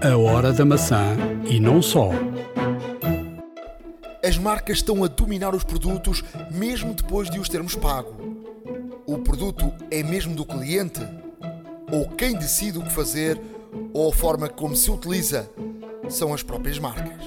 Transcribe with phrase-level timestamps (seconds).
[0.00, 2.10] A hora da maçã e não só.
[4.24, 8.14] As marcas estão a dominar os produtos mesmo depois de os termos pago.
[9.04, 11.00] O produto é mesmo do cliente?
[11.90, 13.40] Ou quem decide o que fazer
[13.92, 15.50] ou a forma como se utiliza
[16.08, 17.24] são as próprias marcas?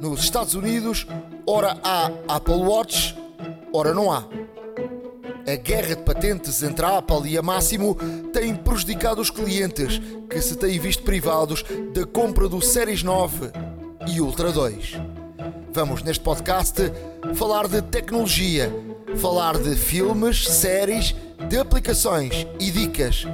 [0.00, 1.04] Nos Estados Unidos,
[1.44, 3.16] ora há Apple Watch,
[3.72, 4.24] ora não há.
[5.46, 7.96] A guerra de patentes entre a Apple e a Máximo
[8.32, 13.50] tem prejudicado os clientes que se têm visto privados da compra do Series 9
[14.08, 14.94] e Ultra 2.
[15.70, 16.80] Vamos neste podcast
[17.34, 18.72] falar de tecnologia,
[19.16, 21.14] falar de filmes, séries,
[21.48, 23.26] de aplicações e dicas.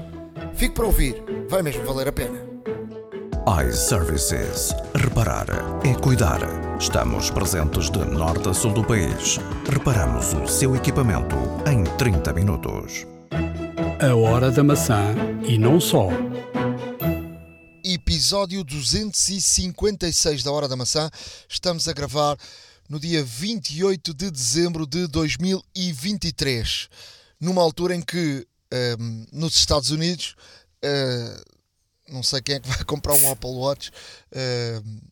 [0.55, 2.50] Fique para ouvir, vai mesmo valer a pena
[3.47, 4.75] iServices.
[4.95, 5.47] Reparar
[5.83, 6.41] é cuidar.
[6.79, 9.39] Estamos presentes de norte a sul do país.
[9.67, 11.37] Reparamos o seu equipamento
[11.67, 13.07] em 30 minutos.
[14.01, 16.09] A hora da maçã e não só.
[17.83, 21.11] Episódio 256 da Hora da Maçã.
[21.49, 22.37] Estamos a gravar
[22.89, 26.89] no dia 28 de dezembro de 2023,
[27.41, 30.37] numa altura em que um, ehm, nos Estados Unidos
[30.85, 31.50] uh,
[32.11, 33.91] não sei quem é que vai comprar um Apple Watch.
[34.33, 35.11] Uh,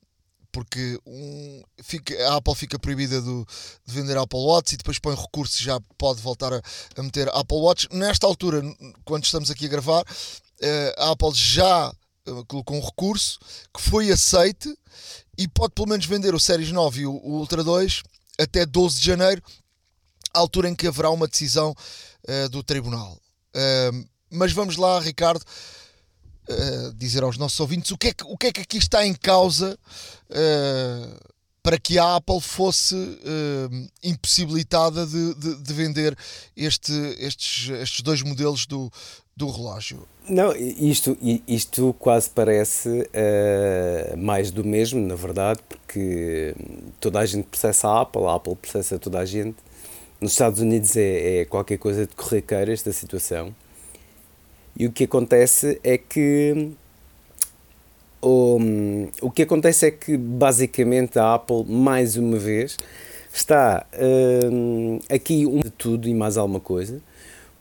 [0.50, 3.46] porque um, fica, a Apple fica proibida do,
[3.86, 6.60] de vender Apple Watch e depois põe recurso e já pode voltar a,
[6.96, 7.88] a, meter Apple Watch.
[7.92, 8.62] Nesta altura,
[9.04, 13.38] quando estamos aqui a gravar, uh, a Apple já uh, colocou um recurso
[13.72, 14.74] que foi aceite
[15.36, 18.02] e pode pelo menos vender o Series 9 e o, o Ultra 2
[18.40, 19.42] até 12 de janeiro,
[20.32, 23.16] altura em que haverá uma decisão uh, do tribunal.
[24.30, 25.44] mas vamos lá, Ricardo
[26.48, 29.06] uh, dizer aos nossos ouvintes o que, é que, o que é que aqui está
[29.06, 29.78] em causa
[30.30, 31.28] uh,
[31.62, 36.16] para que a Apple fosse uh, impossibilitada de, de, de, vender
[36.56, 38.90] este, estes, estes dois modelos do,
[39.36, 40.06] do relógio.
[40.28, 46.54] Não, isto, isto quase parece uh, mais do mesmo, na verdade, porque
[47.00, 49.56] toda a gente processa a Apple, a Apple processa toda a gente.
[50.20, 53.54] Nos Estados Unidos é, é qualquer coisa de corriqueira esta situação.
[54.78, 56.70] E o que acontece é que
[58.22, 58.58] o,
[59.22, 62.76] o que acontece é que basicamente a Apple mais uma vez
[63.32, 63.86] está
[64.50, 67.00] um, aqui um de tudo e mais alguma coisa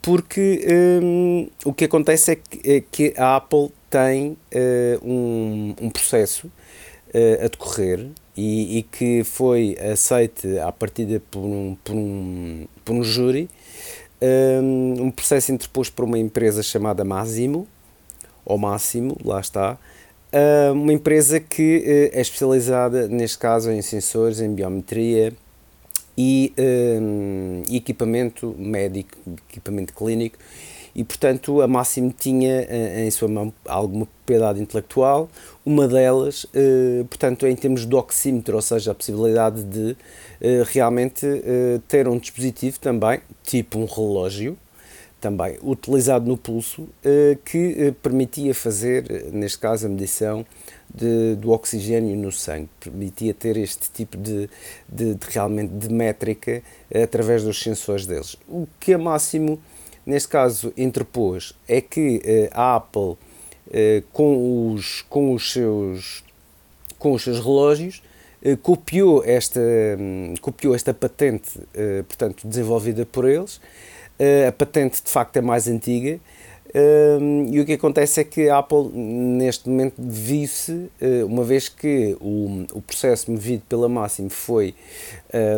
[0.07, 0.65] porque
[1.03, 7.43] um, o que acontece é que, é que a Apple tem uh, um, processo uh,
[7.43, 13.03] a decorrer e, e, que foi aceite à partida por um, por um, por um
[13.03, 13.49] júri
[14.99, 17.67] um processo interposto por uma empresa chamada Máximo,
[18.45, 19.77] ou Máximo, lá está,
[20.73, 25.33] uma empresa que eh, é especializada, neste caso, em sensores, em biometria
[26.17, 29.17] e um, equipamento médico,
[29.49, 30.37] equipamento clínico,
[30.97, 35.29] e portanto a Máximo tinha eh, em sua mão alguma propriedade intelectual,
[35.63, 41.25] uma delas, uh, portanto, em termos de oxímetro, ou seja, a possibilidade de uh, realmente
[41.87, 44.57] ter um dispositivo também, tipo um relógio,
[45.21, 46.87] também utilizado no pulso,
[47.43, 50.45] que permitia fazer, neste caso, a medição
[50.93, 54.47] de, do oxigênio no sangue, permitia ter este tipo de,
[54.87, 56.61] de, de realmente de métrica
[56.93, 58.37] através dos sensores deles.
[58.47, 59.59] O que a Máximo,
[60.07, 63.17] neste caso, interpôs é que a Apple
[63.71, 66.23] eh, com, os, com, os seus,
[66.97, 68.01] com os seus relógios,
[68.41, 69.59] eh, copiou, esta,
[69.99, 73.59] hum, copiou esta patente, eh, portanto, desenvolvida por eles.
[74.47, 76.19] a patente, de facto, é mais antiga.
[77.21, 80.89] Hum, e o que acontece é que a Apple, neste momento, viu-se,
[81.27, 84.73] uma vez que o, o processo movido pela Máximo foi,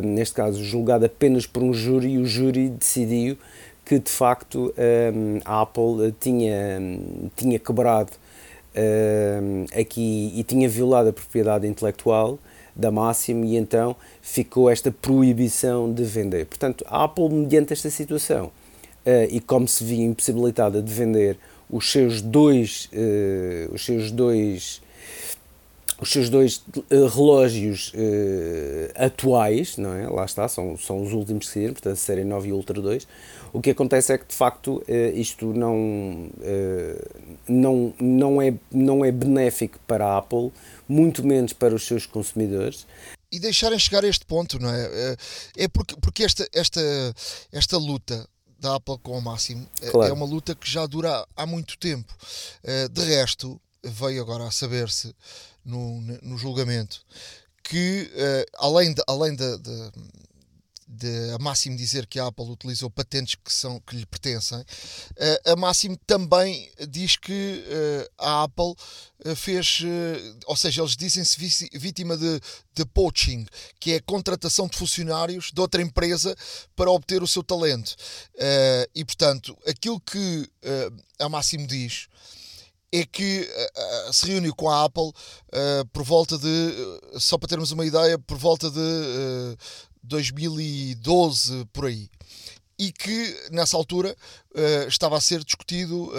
[0.04, 3.38] neste caso, julgado apenas por um júri, e o júri decidiu
[3.90, 6.80] que de facto um, a Apple tinha,
[7.36, 8.12] tinha quebrado
[9.42, 12.38] um, aqui e tinha violado a propriedade intelectual
[12.76, 16.46] da Máximo e então ficou esta proibição de vender.
[16.46, 18.46] Portanto, a Apple, mediante esta situação,
[19.08, 24.84] uh, e como se via impossibilitada de vender os seus dois, uh, os seus dois
[26.02, 30.08] os seus dois uh, relógios uh, atuais, não é?
[30.08, 33.08] Lá está, são, são os últimos que saíram, portanto, a série 9 e Ultra 2.
[33.52, 36.30] O que acontece é que, de facto, uh, isto não,
[37.48, 40.52] não, não, é, não é benéfico para a Apple,
[40.88, 42.88] muito menos para os seus consumidores.
[43.32, 45.16] E deixarem chegar a este ponto, não é?
[45.58, 46.82] É porque, porque esta, esta,
[47.52, 48.28] esta luta
[48.60, 50.10] da Apple com o máximo claro.
[50.10, 52.12] é uma luta que já dura há muito tempo.
[52.92, 55.14] De resto, veio agora a saber-se
[55.70, 57.06] no, no julgamento
[57.70, 59.58] que uh, além, de, além de,
[60.88, 65.52] de, a Máximo dizer que a Apple utilizou patentes que, são, que lhe pertencem, uh,
[65.52, 68.74] a Máximo também diz que uh, a Apple
[69.36, 69.82] fez,
[70.46, 71.38] ou seja, eles dizem-se
[71.74, 72.40] vítima de,
[72.74, 73.46] de poaching,
[73.78, 76.36] que é a contratação de funcionários de outra empresa
[76.74, 77.98] para obter o seu talento.
[78.96, 80.50] e portanto, aquilo que
[81.20, 82.08] a Máximo diz
[82.92, 83.48] é que
[84.08, 87.86] uh, se reuniu com a Apple uh, por volta de, uh, só para termos uma
[87.86, 89.58] ideia, por volta de
[90.04, 92.10] 2012 por aí.
[92.78, 94.16] E que nessa altura
[94.88, 96.10] estava a ser discutido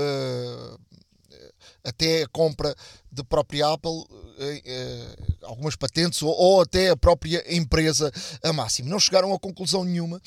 [1.85, 2.75] até a compra
[3.11, 4.05] da própria Apple,
[4.39, 8.13] eh, eh, algumas patentes ou, até a própria empresa
[8.43, 8.89] a máximo.
[8.89, 10.21] Não chegaram a conclusão nenhuma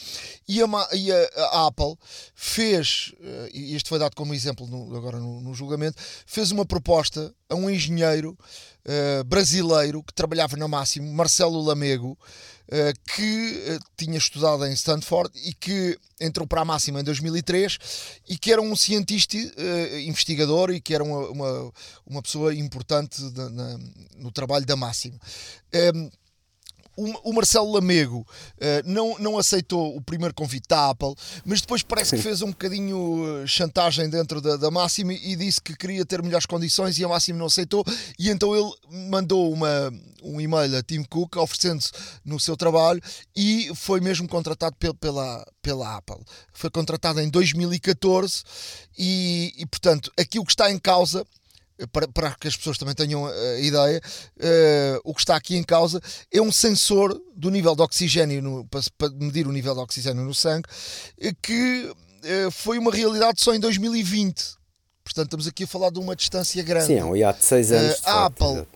[0.48, 1.96] e a, e a, a Apple
[2.36, 6.66] fez, eh, e isto foi dado como exemplo no, agora no, no, julgamento, fez uma
[6.66, 8.38] proposta a um engenheiro
[8.86, 12.18] uh, brasileiro que trabalhava na máximo, Marcelo Lamego,
[13.16, 17.78] que uh, tinha estudado em Stanford e que entrou para a máxima em 2003
[18.30, 19.36] e que era um cientista
[20.06, 21.74] investigador e que era uma, uma,
[22.06, 23.78] uma pessoa importante na,
[24.18, 25.20] no trabalho da máxima.
[25.94, 26.10] Um,
[26.96, 28.26] o, Marcelo Lamego uh,
[28.86, 33.42] não, não aceitou o primeiro convite da Apple, mas depois parece que fez um bocadinho
[33.42, 37.08] eh, chantagem dentro da, da Máximo e disse que queria ter melhores condições e a
[37.08, 37.84] Máximo não aceitou.
[38.18, 38.72] E então ele
[39.10, 39.92] mandou uma,
[40.24, 41.92] um e-mail a Tim Cook oferecendo-se
[42.24, 43.02] no seu trabalho
[43.36, 46.24] e foi mesmo contratado pela, pela Apple.
[46.54, 48.44] Foi contratado em 2014
[48.98, 51.26] e, e portanto, aquilo que está em causa
[51.92, 54.02] para, para que as pessoas também tenham a ideia,
[54.38, 56.00] uh, o que está aqui em causa
[56.32, 60.24] é um sensor do nível de oxigênio, no, para, para, medir o nível de oxigênio
[60.24, 60.68] no sangue,
[61.20, 64.56] eh, que uh, foi uma realidade só em 2020.
[65.04, 66.88] Portanto, estamos aqui a falar de uma distância grande.
[66.88, 68.00] Sim, é um hiato de 6 anos.
[68.00, 68.68] Uh, a Apple,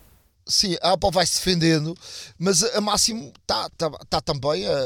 [0.46, 1.96] sim, a Apple vai se defendendo,
[2.38, 4.82] mas a Máximo está tá, tá também a,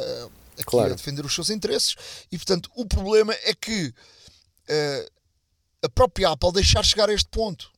[0.54, 0.92] aqui claro.
[0.92, 1.96] a defender os seus interesses.
[2.32, 3.94] E, portanto, o problema é que
[5.84, 7.71] a própria Apple deixar chegar a este ponto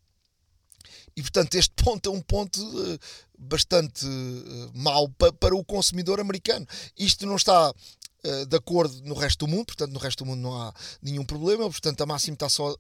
[1.15, 2.99] e portanto, este ponto é um ponto uh,
[3.37, 6.67] bastante uh, mau pa para o consumidor americano.
[6.97, 10.41] Isto não está uh, de acordo no resto do mundo, portanto, no resto do mundo
[10.41, 11.69] não há nenhum problema.
[11.69, 12.75] Portanto, a Máximo está só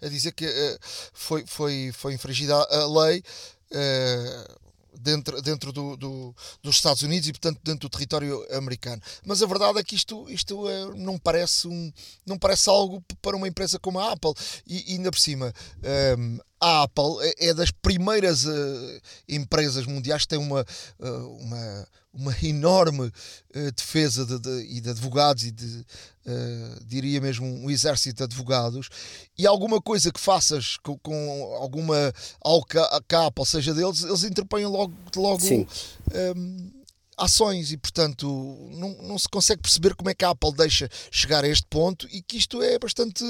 [0.00, 0.46] a dizer que
[1.12, 3.22] foi, foi, foi infringida a lei
[5.00, 9.02] dentro, dentro do, do, dos Estados Unidos e, portanto, dentro do território americano.
[9.24, 11.92] Mas a verdade é que isto, isto é, não, parece um,
[12.26, 14.32] não parece algo para uma empresa como a Apple.
[14.66, 15.52] E, e ainda por cima,
[16.18, 20.64] um, a Apple é, é das primeiras uh, empresas mundiais que tem uma,
[20.98, 25.84] uh, uma, uma enorme uh, defesa de, de, e de advogados e de,
[26.86, 28.88] diria mesmo, um exército de advogados.
[29.36, 34.24] E alguma coisa que faças com, com alguma algo que a, Apple seja deles, eles
[34.24, 36.70] interpõem logo, logo um,
[37.18, 38.26] ações e portanto
[38.72, 42.08] não, não se consegue perceber como é que a Apple deixa chegar a este ponto
[42.10, 43.22] e que isto é bastante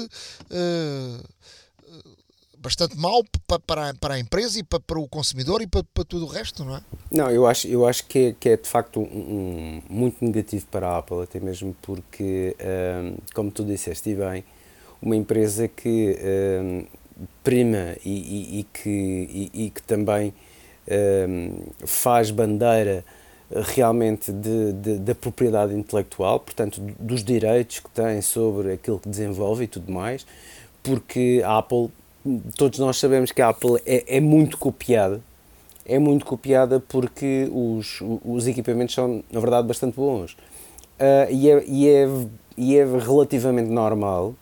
[2.65, 3.23] bastante mau
[3.67, 6.65] para, para a empresa e para, para o consumidor e para, para tudo o resto,
[6.65, 6.81] não é?
[7.11, 10.65] Não, eu acho, eu acho que, é, que é de facto um, um, muito negativo
[10.71, 14.43] para a Apple, até mesmo porque, um, como tu disseste e bem,
[14.99, 16.17] uma empresa que
[16.63, 16.85] um,
[17.43, 20.33] prima e, e, e que, e, e, que também
[21.29, 23.05] um, faz bandeira
[23.51, 29.65] realmente de, de, da propriedade intelectual, portanto, dos direitos que tem sobre aquilo que desenvolve
[29.65, 30.25] e tudo mais,
[30.81, 31.91] porque a Apple
[32.55, 35.21] todos nós sabemos que a Apple é, é muito copiada.
[35.85, 40.33] É muito copiada porque os, os equipamentos são, na verdade, bastante bons.
[40.33, 42.09] Uh, e, é, e, é,
[42.57, 44.33] e é relativamente normal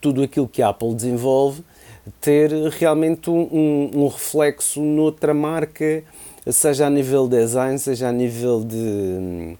[0.00, 1.62] tudo aquilo que a Apple desenvolve
[2.20, 6.02] ter realmente um, um, um reflexo noutra marca,
[6.50, 9.56] seja a nível de design, seja a nível de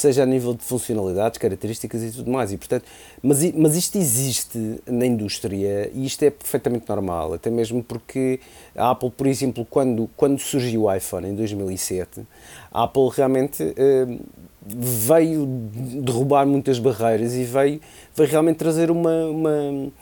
[0.00, 2.52] seja a nível de funcionalidades, características e tudo mais.
[2.52, 2.84] E, portanto,
[3.22, 8.40] mas, mas isto existe na indústria e isto é perfeitamente normal, até mesmo porque
[8.74, 12.22] a Apple, por exemplo, quando, quando surgiu o iPhone em 2007,
[12.72, 14.18] a Apple realmente eh,
[14.66, 17.80] veio derrubar muitas barreiras e veio,
[18.14, 19.92] veio realmente trazer uma, uma,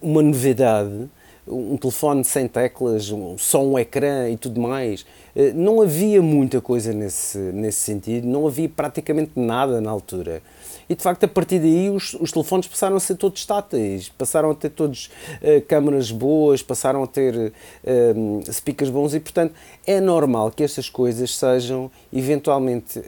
[0.00, 1.08] uma novidade
[1.46, 5.06] um telefone sem teclas, só um ecrã e tudo mais.
[5.34, 10.42] Eh, não havia muita coisa nesse, nesse sentido, não havia praticamente nada na altura.
[10.88, 14.50] E de facto, a partir daí, os, os telefones passaram a ser todos táteis, passaram
[14.50, 15.10] a ter todos
[15.42, 17.52] uh, câmaras boas, passaram a ter
[17.84, 19.52] uh, speakers bons e, portanto,
[19.84, 23.02] é normal que estas coisas sejam eventualmente, uh,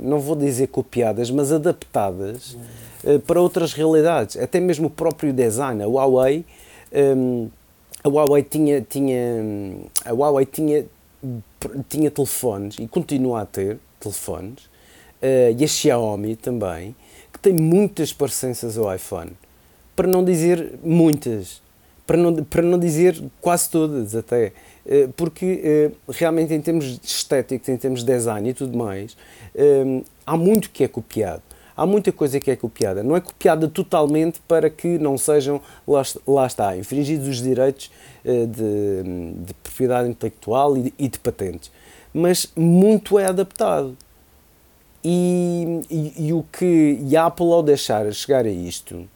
[0.00, 2.56] não vou dizer copiadas, mas adaptadas
[3.04, 4.36] uh, para outras realidades.
[4.36, 6.44] Até mesmo o próprio design, a Huawei.
[6.92, 7.48] Um,
[8.04, 9.18] a Huawei tinha, tinha,
[10.04, 10.84] a Huawei tinha,
[11.88, 14.70] tinha telefones e continua a ter telefones
[15.56, 16.96] e a Xiaomi também,
[17.32, 19.30] que tem muitas parecenças ao iPhone.
[19.94, 21.62] Para não dizer muitas.
[22.04, 24.52] Para não, para não dizer quase todas até.
[25.16, 29.16] Porque realmente em termos estéticos, em termos de design e tudo mais,
[30.26, 31.42] há muito que é copiado
[31.76, 33.02] há muita coisa que é copiada.
[33.02, 37.90] Não é copiada totalmente para que não sejam, lá, lá está, infringidos os direitos
[38.24, 41.70] uh, de, de, propriedade intelectual e de, e de, patentes.
[42.12, 43.96] Mas muito é adaptado.
[45.04, 49.08] E, e, e, o que e a Apple ao deixar chegar a isto, um,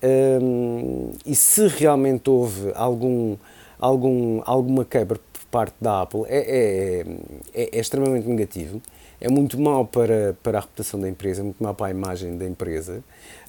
[0.00, 3.36] ehm, e se realmente houve algum,
[3.78, 7.06] algum, alguma quebra por parte da Apple, é, é,
[7.52, 8.80] é, é extremamente negativo
[9.24, 12.36] é muito mau para, para a reputação da empresa, é muito mau para a imagem
[12.36, 13.02] da empresa.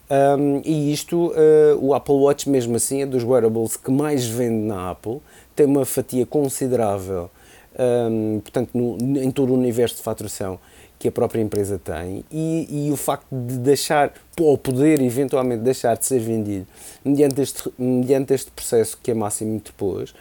[0.10, 4.66] Um, e isto, uh, o Apple Watch, mesmo assim, é dos wearables que mais vende
[4.66, 5.20] na Apple,
[5.54, 7.30] tem uma fatia considerável,
[7.78, 10.58] um, portanto, no, em todo o universo de faturação
[10.98, 15.98] que a própria empresa tem, e, e o facto de deixar, ou poder eventualmente deixar
[15.98, 16.66] de ser vendido
[17.04, 20.16] mediante este, mediante este processo que a Máximo propôs,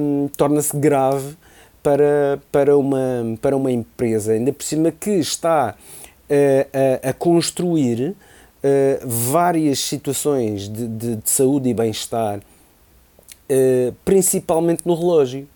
[0.00, 1.36] um, torna-se grave
[1.82, 8.10] para, para, uma, para uma empresa, ainda por cima que está uh, a, a, construir
[8.10, 8.14] uh,
[9.06, 15.48] várias situações de, de, de saúde e bem-estar, uh, principalmente no relógio,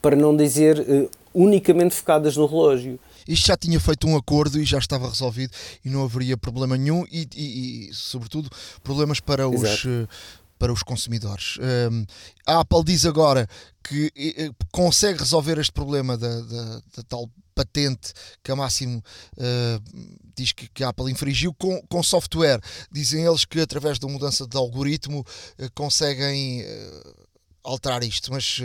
[0.00, 3.00] para não dizer unicamente focadas no relógio.
[3.26, 5.50] Isto já tinha feito um acordo e já estava resolvido
[5.82, 8.50] e não haveria problema nenhum e, e, e sobretudo,
[8.82, 9.86] problemas para os,
[10.64, 11.58] para os consumidores.
[11.58, 12.06] Um,
[12.46, 13.46] a Apple diz agora
[13.82, 14.10] que
[14.72, 19.04] consegue resolver este problema da, da, da tal patente que a Máximo
[19.36, 22.62] uh, diz que, que, a Apple infringiu com, com software.
[22.90, 27.26] Dizem eles que através da mudança de algoritmo uh, conseguem uh,
[27.62, 28.58] alterar isto, mas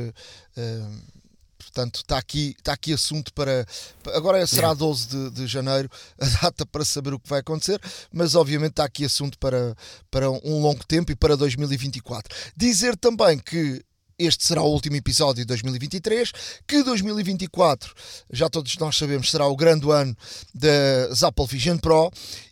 [1.69, 3.65] Portanto, está aqui, está aqui assunto para.
[4.13, 7.79] Agora será 12 de, de janeiro a data para saber o que vai acontecer,
[8.11, 9.75] mas obviamente está aqui assunto para,
[10.09, 12.35] para um longo tempo e para 2024.
[12.57, 13.83] Dizer também que
[14.17, 16.31] este será o último episódio de 2023,
[16.67, 17.93] que 2024,
[18.31, 20.15] já todos nós sabemos, será o grande ano
[20.53, 22.11] das Apple Vision Pro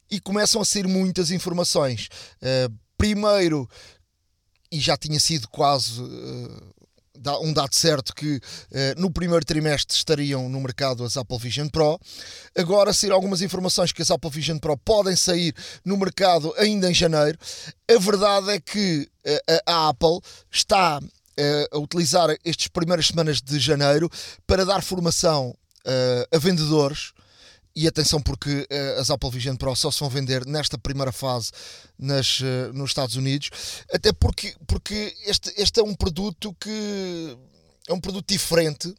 [0.10, 2.08] e começam a sair muitas informações.
[2.42, 3.68] Uh, primeiro,
[4.72, 6.02] e já tinha sido quase.
[6.02, 6.77] Uh,
[7.42, 8.40] um dado certo que
[8.72, 12.00] eh, no primeiro trimestre estariam no mercado as Apple Vision Pro.
[12.56, 16.94] Agora saíram algumas informações que as Apple Vision Pro podem sair no mercado ainda em
[16.94, 17.38] janeiro.
[17.90, 20.20] A verdade é que eh, a Apple
[20.52, 21.00] está
[21.38, 24.10] eh, a utilizar estas primeiras semanas de janeiro
[24.46, 25.56] para dar formação
[26.34, 27.14] a vendedores
[27.78, 31.52] e atenção porque uh, as Apple Vision Pro só se vão vender nesta primeira fase
[31.98, 33.52] nas, uh, nos Estados Unidos,
[33.94, 37.38] até porque, porque este, este é um produto que
[37.88, 38.96] é um produto diferente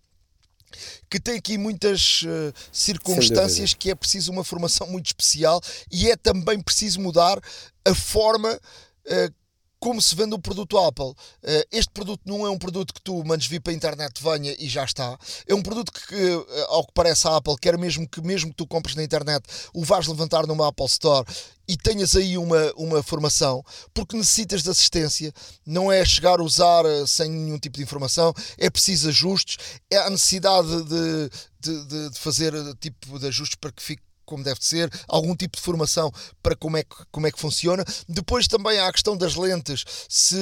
[1.11, 6.17] que tem aqui muitas uh, circunstâncias que é preciso uma formação muito especial e é
[6.17, 7.41] também preciso mudar
[7.85, 9.35] a forma uh,
[9.81, 11.13] como se vende o produto Apple.
[11.43, 14.55] Eh, este produto não é um produto que tu mandes vir para a internet, venha
[14.59, 15.19] e já está.
[15.47, 18.57] É um produto que, eh, ao que parece a Apple, quer mesmo que mesmo que
[18.57, 21.27] tu compres na internet, o vais levantar numa Apple Store
[21.69, 25.33] e tenhas aí uma, uma formação, porque necessitas de assistência,
[25.67, 29.59] não é chegar a usar eh, sem nenhum tipo de informação, é preciso ajustes,
[29.91, 31.31] é a necessidade de,
[31.61, 35.63] de, de fazer tipo de ajustes para que fique como deve ser, algum tipo de
[35.63, 37.83] formação para como é que, como é que funciona.
[38.07, 40.37] Depois também há a questão das lentes, se,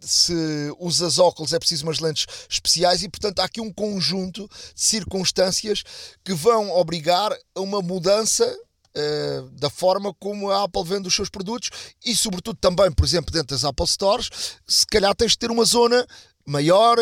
[0.00, 4.80] se usas óculos é preciso umas lentes especiais e, portanto, há aqui um conjunto de
[4.80, 5.82] circunstâncias
[6.24, 8.46] que vão obrigar a uma mudança
[8.96, 11.70] Uh, da forma como a Apple vende os seus produtos
[12.04, 14.28] e, sobretudo, também, por exemplo, dentro das Apple Stores,
[14.66, 16.04] se calhar tens de ter uma zona
[16.44, 16.96] maior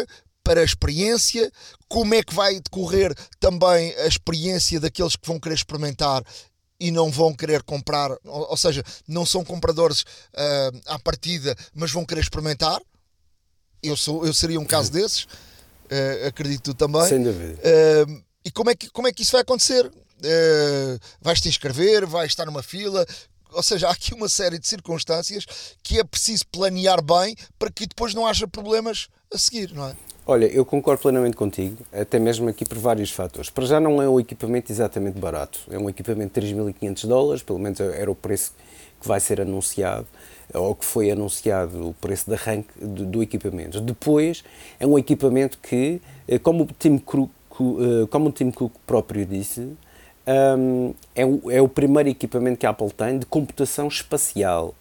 [0.47, 1.53] para a experiência,
[1.89, 6.23] como é que vai decorrer também a experiência daqueles que vão querer experimentar
[6.79, 11.91] e não vão querer comprar, ou, ou seja, não são compradores uh, à partida, mas
[11.91, 12.81] vão querer experimentar.
[13.83, 17.09] Eu, sou, eu seria um caso desses, uh, acredito também.
[17.09, 17.59] Sem dúvida.
[17.59, 19.85] Uh, e como é, que, como é que isso vai acontecer?
[19.85, 23.05] Uh, vais te inscrever, vais estar numa fila,
[23.51, 25.45] ou seja, há aqui uma série de circunstâncias
[25.83, 29.97] que é preciso planear bem para que depois não haja problemas a seguir, não é?
[30.29, 33.49] Olha, eu concordo plenamente contigo, até mesmo aqui por vários fatores.
[33.49, 37.61] Para já não é um equipamento exatamente barato, é um equipamento de 3.500 dólares, pelo
[37.61, 38.53] menos era o preço
[39.01, 40.05] que vai ser anunciado,
[40.53, 43.81] ou que foi anunciado o preço de arranque do, equipamento.
[43.81, 44.43] Depois,
[44.81, 49.25] é um equipamento que, eh, como o Tim Cook, eh, como o Tim Cook próprio
[49.25, 49.61] disse,
[50.27, 54.75] um, é, o, é o primeiro equipamento que a Apple tem de computação espacial.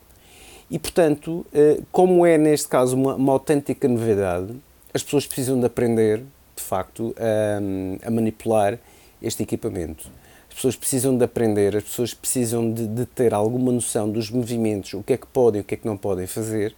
[0.71, 4.55] E, portanto, eh, como é neste caso uma, uma autêntica novidade,
[4.95, 6.19] as pessoas precisam de aprender,
[6.55, 8.79] de facto, a, a manipular
[9.21, 10.09] este equipamento.
[10.47, 14.93] As pessoas precisam de aprender, as pessoas precisam de, de, ter alguma noção dos movimentos,
[14.93, 16.73] o que é que podem o que é que não podem fazer,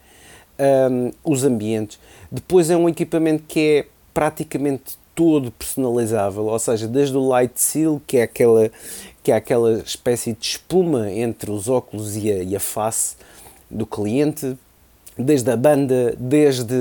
[0.89, 1.99] um, os ambientes.
[2.31, 8.01] Depois é um equipamento que é praticamente todo personalizável, ou seja, desde o light seal,
[8.07, 8.71] que é aquela,
[9.21, 13.15] que é aquela espécie de espuma entre os óculos e a, e a face
[13.69, 14.57] do cliente,
[15.17, 16.73] desde a banda, desde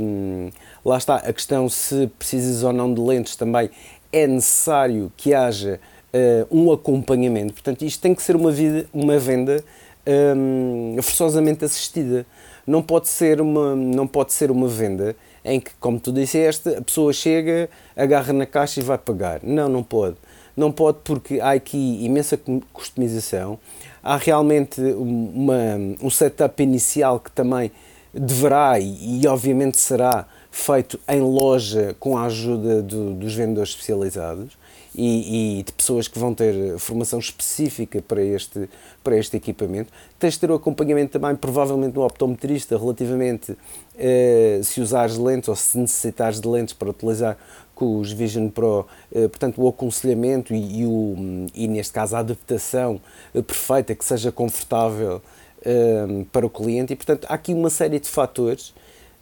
[0.00, 0.50] um,
[0.84, 3.70] lá está a questão se precisas ou não de lentes também
[4.12, 5.80] é necessário que haja
[6.14, 7.52] uh, um acompanhamento.
[7.52, 9.62] Portanto, isto tem que ser uma, vida, uma venda
[10.06, 12.24] um, forçosamente assistida.
[12.66, 16.82] Não pode ser uma, não pode ser uma venda em que, como tu disseste, a
[16.82, 19.40] pessoa chega, agarra na caixa e vai pagar.
[19.42, 20.16] Não, não pode.
[20.56, 22.40] Não pode porque há aqui imensa
[22.72, 23.58] customização.
[24.06, 27.72] Há realmente uma, um setup inicial que também
[28.14, 34.56] deverá e, e obviamente será feito em loja com a ajuda do, dos vendedores especializados
[34.94, 38.70] e, e, de pessoas que vão ter formação específica para este,
[39.02, 39.92] para este equipamento.
[40.20, 43.58] Tens de ter o acompanhamento também, provavelmente, do optometrista, relativamente
[43.98, 47.36] eh, se usares lentes ou se necessitares de lentes para utilizar
[47.76, 52.20] com os Vision Pro, eh, portanto, o aconselhamento e, e, o, e, neste caso, a
[52.20, 52.98] adaptação
[53.34, 55.22] eh, perfeita, que seja confortável
[55.62, 56.94] eh, para o cliente.
[56.94, 58.74] E, portanto, há aqui uma série de fatores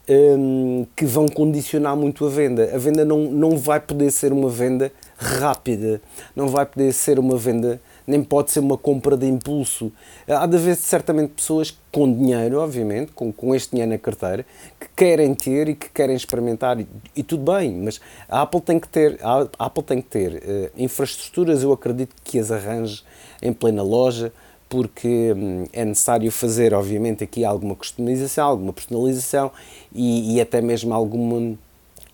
[0.09, 2.71] um, que vão condicionar muito a venda.
[2.75, 6.01] A venda não, não vai poder ser uma venda rápida,
[6.37, 9.91] não vai poder ser uma venda, nem pode ser uma compra de impulso.
[10.29, 14.45] Há de haver certamente pessoas com dinheiro, obviamente, com, com este dinheiro na carteira,
[14.79, 18.79] que querem ter e que querem experimentar, e, e tudo bem, mas a Apple tem
[18.79, 23.03] que ter, a Apple tem que ter uh, infraestruturas, eu acredito que as arranje
[23.43, 24.33] em plena loja,
[24.69, 29.53] porque hum, é necessário fazer, obviamente, aqui alguma customização, alguma personalização
[29.95, 31.57] e, e até mesmo alguma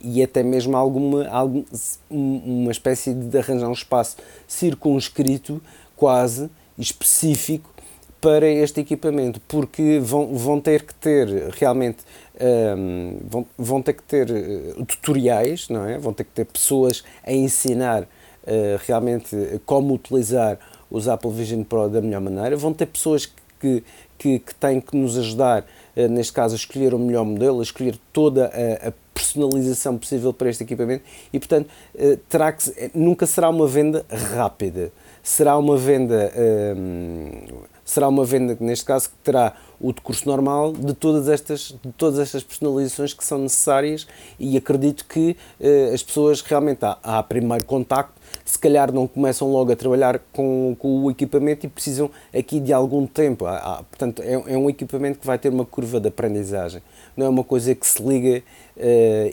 [0.02, 1.64] e até mesmo alguma, alguma
[2.10, 4.16] uma espécie de arranjar um espaço
[4.48, 5.60] circunscrito,
[6.00, 7.68] quase específico
[8.22, 11.28] para este equipamento, porque vão, vão ter que ter
[11.58, 11.98] realmente
[12.40, 15.98] um, vão, vão ter que ter uh, tutoriais, não é?
[15.98, 18.06] Vão ter que ter pessoas a ensinar uh,
[18.86, 20.58] realmente como utilizar
[20.90, 22.56] os Apple Vision Pro da melhor maneira.
[22.56, 23.26] Vão ter pessoas
[23.60, 23.84] que,
[24.18, 27.62] que, que têm que nos ajudar, uh, neste caso, a escolher o melhor modelo, a
[27.62, 31.68] escolher toda a, a personalização possível para este equipamento e, portanto,
[32.30, 34.90] terá que, eh, nunca será uma venda rápida.
[35.22, 40.92] Será uma venda, uh, será uma venda, neste caso, que terá o decurso normal de
[40.92, 44.06] todas estas, de todas estas personalizações que são necessárias
[44.38, 49.72] e acredito que uh, as pessoas realmente, há, primeiro contacto, se calhar não começam logo
[49.72, 53.46] a trabalhar com, com o equipamento e precisam aqui de algum tempo.
[53.46, 56.82] Há, há, portanto, é, é, um equipamento que vai ter uma curva de aprendizagem.
[57.16, 58.42] Não é uma coisa que se liga
[58.76, 58.80] uh,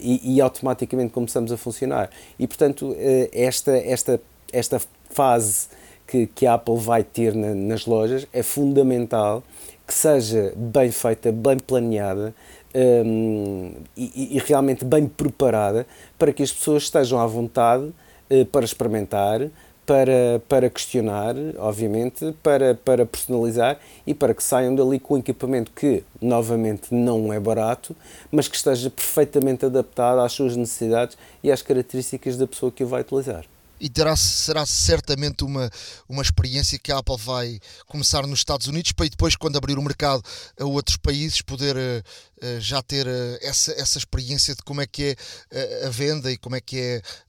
[0.00, 2.10] e, e, automaticamente começamos a funcionar.
[2.38, 2.96] E, portanto, uh,
[3.32, 4.20] esta, esta,
[4.52, 4.80] esta
[5.18, 5.66] fase
[6.06, 9.42] que, que a Apple vai ter na, nas lojas é fundamental
[9.84, 12.32] que seja bem feita, bem planeada
[12.72, 15.84] um, e, e, realmente bem preparada
[16.16, 17.92] para que as pessoas estejam à vontade
[18.30, 19.40] uh, para experimentar,
[19.84, 25.72] para, para questionar, obviamente, para, para personalizar e para que saiam dali com um equipamento
[25.74, 27.96] que, novamente, não é barato,
[28.30, 32.86] mas que esteja perfeitamente adaptado às suas necessidades e às características da pessoa que o
[32.86, 33.44] vai utilizar
[33.80, 35.70] e terá, será certamente uma,
[36.08, 39.82] uma experiência que a Apple vai começar nos Estados Unidos para depois, quando abrir o
[39.82, 40.22] mercado
[40.58, 45.16] a outros países, poder uh, já ter uh, essa, essa experiência de como é que
[45.50, 46.78] é a venda e como é que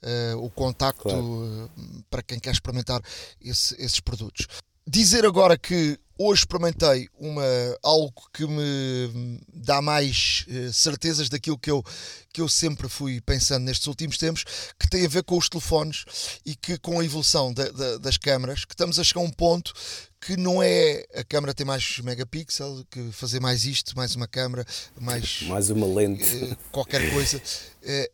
[0.02, 1.72] é o contacto claro.
[2.10, 3.02] para quem quer experimentar
[3.42, 4.48] esse, esses produtos.
[4.92, 7.44] Dizer agora que hoje experimentei uma,
[7.84, 11.86] algo que me dá mais uh, certezas daquilo que eu,
[12.34, 14.44] que eu sempre fui pensando nestes últimos tempos,
[14.80, 18.18] que tem a ver com os telefones e que com a evolução da, da, das
[18.18, 19.74] câmaras, que estamos a chegar a um ponto
[20.20, 24.66] que não é a câmera tem mais megapixel, que fazer mais isto, mais uma câmera,
[25.00, 27.38] mais, mais uma lente, uh, qualquer coisa.
[27.38, 28.12] Uh,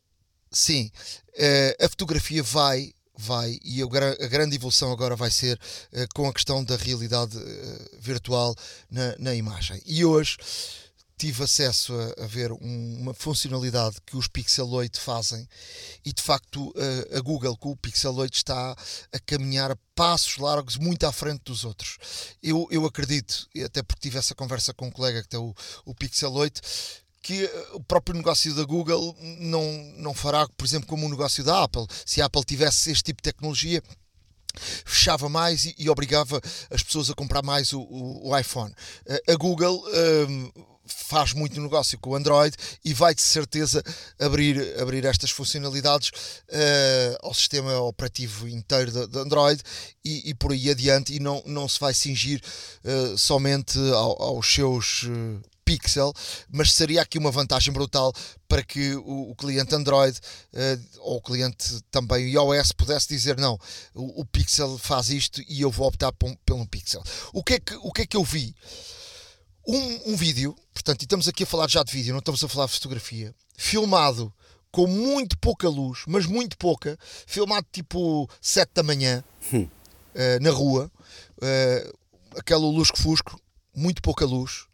[0.51, 0.91] sim,
[1.79, 5.59] a fotografia vai vai e a, grande evolução agora vai ser
[5.93, 8.55] uh, com a questão da realidade uh, virtual
[8.89, 9.81] na, na, imagem.
[9.85, 10.37] E hoje
[11.17, 15.47] tive acesso a, a ver um, uma funcionalidade que os Pixel 8 fazem
[16.03, 18.75] e de facto uh, a Google com o Pixel 8 está
[19.11, 21.97] a caminhar a passos largos muito à frente dos outros.
[22.43, 25.95] Eu, eu acredito, até porque tive essa conversa com um colega que tem o, o
[25.95, 26.61] Pixel 8,
[27.25, 29.63] que eh, o próprio negócio da Google não,
[29.97, 31.87] não fará, por exemplo, como o negócio da Apple.
[32.05, 33.81] Se a Apple tivesse este tipo de tecnologia,
[34.85, 38.71] fechava mais e, e obrigava as pessoas a comprar mais o, o, o iPhone.
[39.07, 40.51] Eh, a Google um, ehm,
[40.85, 43.83] faz muito negócio com o Android e vai de certeza
[44.19, 49.63] abrir, abrir estas funcionalidades uh, ao sistema operativo inteiro de, Android
[50.05, 52.39] e, e, por aí adiante e não, não se vai cingir
[52.83, 56.13] uh, somente ao, aos seus uh, Pixel,
[56.49, 58.13] mas seria aqui uma vantagem brutal
[58.47, 60.17] para que o, o cliente Android
[60.53, 63.59] uh, ou o cliente também iOS pudesse dizer não,
[63.95, 67.03] o, o, Pixel faz isto e eu vou optar por, pelo Pixel.
[67.33, 68.55] O que é que, o que, é que eu vi?
[69.67, 72.47] Um, um vídeo, portanto, e estamos aqui a falar já de vídeo, não estamos a
[72.47, 74.31] falar de fotografia, filmado
[74.71, 79.63] com muito pouca luz, mas muito pouca, filmado tipo 7 da manhã, hum.
[79.63, 80.91] uh, na rua,
[81.37, 81.97] uh,
[82.37, 83.39] aquela luz que fusco,
[83.73, 84.67] muito pouca luz,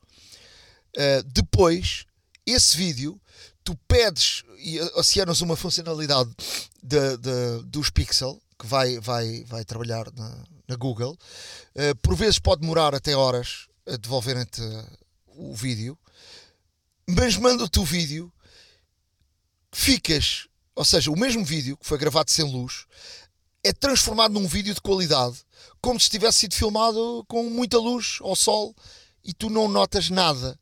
[0.97, 2.05] Uh, depois,
[2.45, 3.19] esse vídeo,
[3.63, 6.29] tu pedes e acionas uma funcionalidade
[6.83, 11.17] de, de, dos Pixel que vai, vai, vai trabalhar na, na Google.
[11.75, 14.61] Uh, por vezes pode demorar até horas a devolverem-te
[15.27, 15.97] o vídeo,
[17.07, 18.31] mas manda-te o vídeo,
[19.71, 22.85] ficas, ou seja, o mesmo vídeo que foi gravado sem luz
[23.63, 25.39] é transformado num vídeo de qualidade,
[25.79, 28.75] como se tivesse sido filmado com muita luz ao sol
[29.23, 30.59] e tu não notas nada.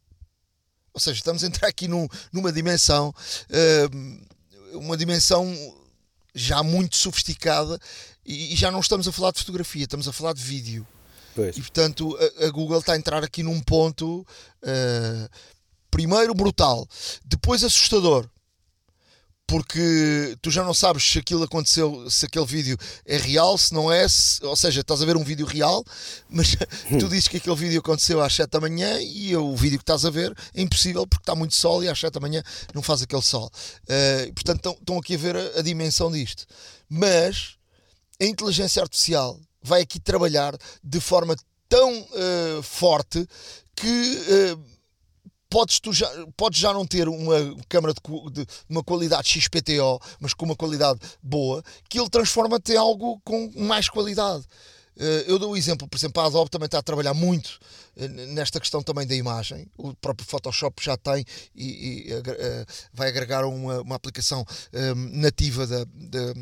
[0.94, 3.14] Ou seja, estamos a entrar aqui num, numa dimensão,
[3.50, 5.54] uh, uma dimensão
[6.34, 7.80] já muito sofisticada
[8.26, 10.88] e, já não estamos a falar de fotografia, estamos a falar de vídeo.
[11.36, 11.58] Pois.
[11.58, 14.26] E portanto a, a, Google está a entrar aqui num ponto
[14.64, 15.30] uh,
[15.90, 16.88] primeiro brutal,
[17.26, 18.30] depois assustador
[19.50, 23.92] porque tu já não sabes se aquilo aconteceu, se aquele vídeo é real, se não
[23.92, 25.84] é, se, ou seja, estás a ver um vídeo real,
[26.30, 26.56] mas
[27.00, 30.06] tu dizes que aquele vídeo aconteceu às 7 da manhã e o vídeo que estás
[30.06, 32.44] a ver é impossível porque está muito sol e às 7 da manhã
[32.76, 33.52] não faz aquele sol.
[33.86, 36.46] Uh, portanto, estão aqui a ver a, a, dimensão disto.
[36.88, 37.56] Mas
[38.22, 41.36] a inteligência artificial vai aqui trabalhar de forma
[41.68, 43.28] tão uh, forte
[43.76, 44.54] que.
[44.56, 44.79] Uh,
[45.50, 46.08] podes, tu já,
[46.38, 51.00] podes já não ter uma câmara de, de, uma qualidade XPTO, mas com uma qualidade
[51.22, 54.46] boa, que ele transforma-te em algo com mais qualidade.
[55.00, 57.58] Eh, eu dou o exemplo, por exemplo, a Adobe também está a trabalhar muito
[57.96, 59.66] eh, nesta questão também da imagem.
[59.78, 65.66] O próprio Photoshop já tem e, e uh, vai agregar uma, uma aplicação um, nativa
[65.66, 66.34] da, da,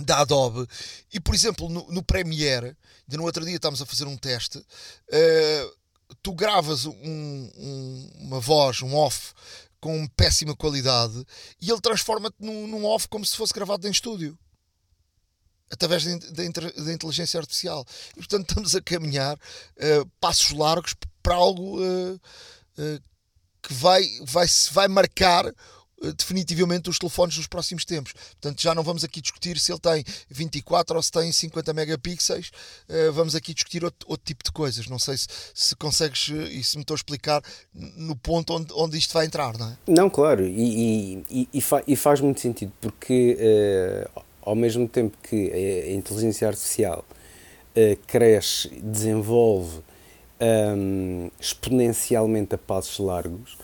[0.00, 0.66] da, Adobe.
[1.12, 4.58] E, por exemplo, no, no Premiere, de no outro dia estávamos a fazer um teste.
[4.58, 5.85] Uh,
[6.22, 9.32] tu gravas um, um, uma voz, um off,
[9.80, 11.24] com péssima qualidade
[11.60, 14.36] e ele transforma-te num, num, off como se fosse gravado em estúdio
[15.70, 17.84] através da inteligência artificial.
[18.12, 23.02] E portanto estamos a caminhar uh, passos largos para algo uh, uh,
[23.62, 25.44] que vai, vai, vai marcar
[26.16, 28.12] definitivamente os telefones dos próximos tempos.
[28.12, 32.50] Portanto, já não vamos aqui discutir se ele tem 24 ou se tem 50 megapixels,
[32.88, 34.86] uh, vamos aqui discutir outro, outro, tipo de coisas.
[34.88, 37.42] Não sei se, se consegues eh, e se me estou a explicar
[37.74, 39.76] no ponto onde, onde isto vai entrar, não é?
[39.86, 43.38] Não, claro, e, e, e, fa, e faz muito sentido, porque
[44.42, 47.04] ao mesmo tempo que a, inteligência artificial
[48.06, 49.80] cresce, desenvolve
[50.40, 53.56] um, exponencialmente a passos largos,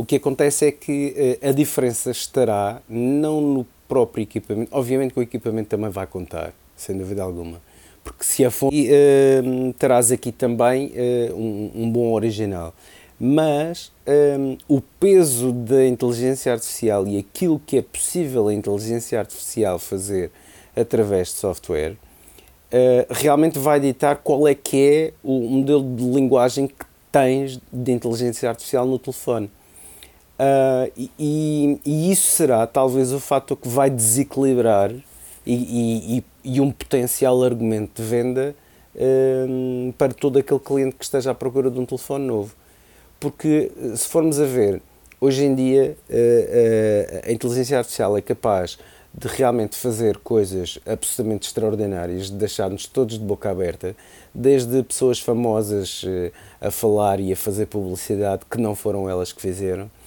[0.00, 5.20] o que acontece é que uh, a diferença estará não no próprio equipamento, obviamente que
[5.20, 7.60] o equipamento também vai contar, sem dúvida alguma,
[8.02, 12.74] porque se a fonte uh, terás aqui também uh, um, um, bom original,
[13.20, 13.92] mas
[14.38, 20.30] um, o peso da inteligência artificial e aquilo que é possível a inteligência artificial fazer
[20.74, 21.96] através de software
[23.10, 28.48] realmente vai ditar qual é que é o modelo de linguagem que tens de inteligência
[28.48, 29.50] artificial no telefone.
[30.40, 34.90] Uh, e, e, isso será talvez o fator que vai desequilibrar
[35.44, 38.54] e, e, e um potencial argumento de venda
[38.94, 42.54] uh, para todo aquele cliente que esteja à procura de um telefone novo.
[43.18, 44.80] Porque se formos a ver,
[45.20, 48.78] hoje em dia uh, a inteligência artificial é capaz
[49.12, 53.94] de realmente fazer coisas absolutamente extraordinárias, de deixar-nos todos de boca aberta,
[54.32, 56.02] desde pessoas famosas
[56.60, 59.99] a falar e a fazer publicidade que não foram elas que fizeram, uh,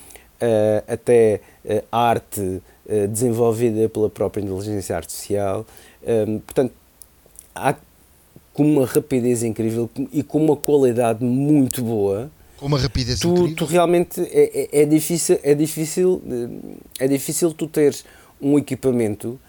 [0.87, 5.65] até uh, arte uh, desenvolvida pela própria inteligência artificial.
[6.05, 6.73] Um, portanto,
[7.55, 7.75] há
[8.53, 12.29] com uma rapidez incrível e com uma qualidade muito boa.
[12.57, 13.55] Com uma rapidez tu, incrível.
[13.55, 16.21] Tu realmente é, é, é, difícil, é difícil,
[16.99, 18.05] é difícil tu teres
[18.39, 19.39] um equipamento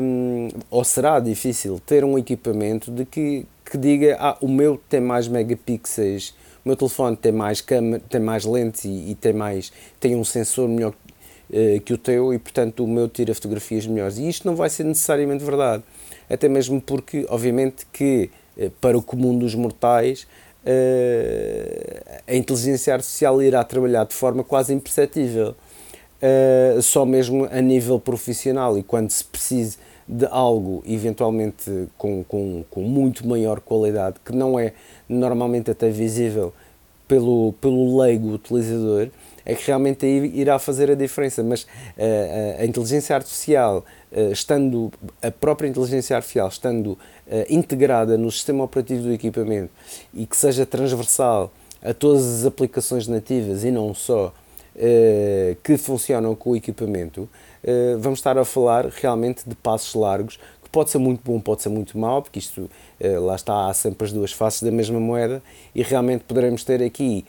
[0.00, 5.00] um, ou será difícil ter um equipamento de que, que diga ah, o meu tem
[5.00, 6.34] mais megapixels
[6.68, 10.22] o meu telefone tem mais câmera, tem mais lentes e, e, tem mais tem um
[10.22, 14.18] sensor melhor uh, que o teu e portanto o meu tira fotografias melhores.
[14.18, 15.82] E isto não vai ser necessariamente verdade.
[16.28, 20.26] Até mesmo porque obviamente que uh, para o comum dos mortais
[20.62, 25.56] uh, a inteligência artificial irá trabalhar de forma quase imperceptível,
[26.82, 28.76] só mesmo a nível profissional.
[28.76, 29.78] E quando se precise
[30.08, 34.72] de algo eventualmente com, com, com muito maior qualidade, que não é
[35.08, 36.52] normalmente até visível
[37.08, 39.08] pelo, pelo leigo utilizador,
[39.48, 41.42] é que realmente aí irá fazer a diferença.
[41.42, 44.92] Mas uh, a inteligência artificial, uh, estando,
[45.22, 46.98] a própria inteligência artificial estando uh,
[47.48, 49.70] integrada no sistema operativo do equipamento
[50.12, 51.50] e que seja transversal
[51.82, 54.32] a todas as aplicações nativas e não só
[55.64, 57.28] que funcionam com o equipamento,
[57.98, 60.38] vamos estar a falar realmente de passos largos
[60.78, 64.12] pode ser muito bom, pode ser muito mau, porque isto lá está, há sempre as
[64.12, 65.42] duas faces da mesma moeda
[65.74, 67.24] e realmente poderemos ter aqui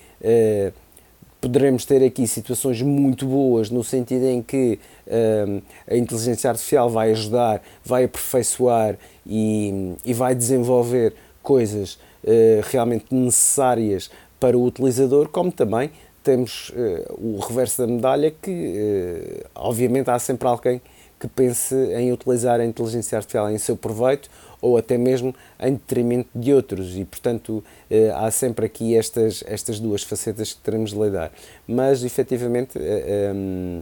[1.42, 7.12] poderemos ter aqui situações muito boas no sentido em que um, a inteligência artificial vai
[7.12, 15.52] ajudar, vai aperfeiçoar e, e vai desenvolver coisas uh, realmente necessárias para o utilizador, como
[15.52, 15.92] também
[16.24, 20.82] temos uh, o reverso da medalha que uh, obviamente há sempre alguém
[21.20, 24.30] que pense em utilizar a inteligência artificial em seu proveito
[24.62, 26.96] ou até mesmo em detrimento de outros.
[26.96, 31.32] E portanto eh, há sempre aqui estas, estas duas facetas que teremos de lidar.
[31.68, 33.82] Mas efetivamente eh, ehm,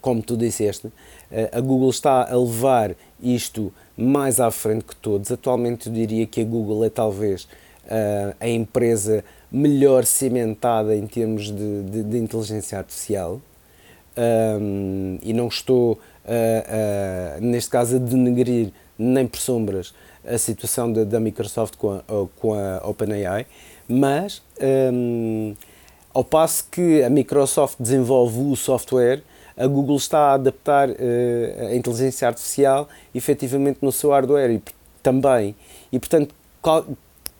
[0.00, 0.90] como tu disseste
[1.30, 5.30] eh, a Google está a levar isto mais à frente que todos.
[5.30, 7.46] Atualmente eu diria que a Google é talvez
[8.40, 13.40] a empresa melhor cimentada em termos de, de, de inteligência artificial.
[14.16, 15.98] Ehm, e não estou
[17.40, 19.92] neste caso a denegrir nem por sombras
[20.24, 22.02] a situação da, da Microsoft com a,
[22.36, 23.46] com a OpenAI,
[23.88, 24.42] mas
[24.92, 25.54] um,
[26.14, 29.22] ao passo que a Microsoft desenvolve o software,
[29.56, 30.94] a Google está a adaptar uh,
[31.70, 34.62] a inteligência artificial efetivamente no seu hardware e,
[35.02, 35.54] também.
[35.90, 36.34] E portanto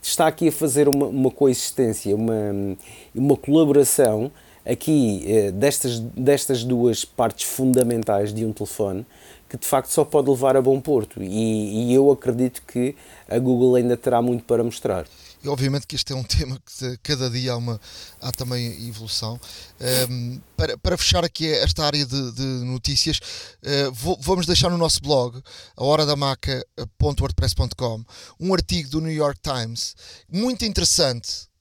[0.01, 2.77] está aqui a fazer uma, uma coexistência, uma,
[3.15, 4.31] uma colaboração
[4.65, 9.07] aqui uh, destas, destas duas partes fundamentais de um telefone
[9.53, 11.23] que de facto só pode levar a bom porto.
[11.23, 12.97] E, e, eu acredito que
[13.29, 15.07] a Google ainda terá muito para mostrar.
[15.45, 17.79] E obviamente que este é um tema que cada dia há, uma,
[18.19, 19.39] há também evolução.
[19.79, 23.21] Um, ehm, para, para fechar aqui esta área de, de notícias,
[23.63, 25.39] uh, vou, vamos deixar no nosso blog,
[25.77, 28.05] a horadamaca.wordpress.com,
[28.41, 29.95] um artigo do New York Times
[30.31, 31.52] muito interessante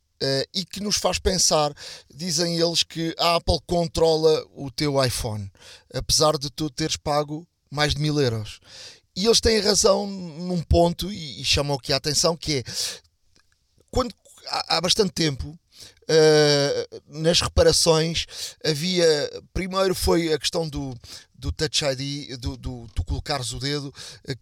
[0.54, 1.74] e que nos faz pensar,
[2.14, 5.52] dizem eles, que a Apple controla o teu iPhone,
[5.94, 8.60] apesar de tu teres pago mais de mil euros.
[9.16, 12.64] E eles têm razão num ponto, e, e chamam aqui a atenção, que é
[13.90, 14.14] quando
[14.48, 15.58] há, há bastante tempo
[16.04, 18.26] Uh, nas reparações
[18.66, 20.94] havia primeiro foi a questão do,
[21.42, 23.94] do Touch ID, do, do, do colocares o dedo,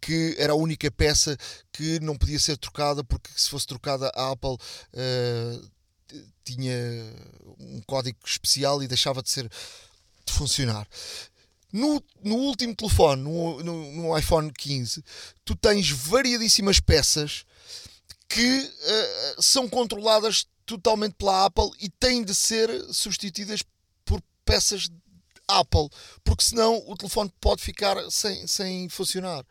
[0.02, 1.38] que era a única peça
[1.72, 5.70] que não podia ser trocada, porque se fosse trocada a Apple uh,
[6.44, 6.76] tinha
[7.58, 9.50] um código especial e deixava de ser
[10.26, 10.88] de funcionar.
[11.72, 15.04] No, no último telefone, no, no, no, iPhone 15,
[15.46, 17.46] tu tens variadíssimas peças
[18.28, 23.64] que uh, são controladas totalmente pela Apple e têm de ser substituídas
[24.04, 24.90] por peças
[25.50, 25.90] Apple,
[26.24, 29.44] porque senão o telefone pode ficar sem, sem funcionar.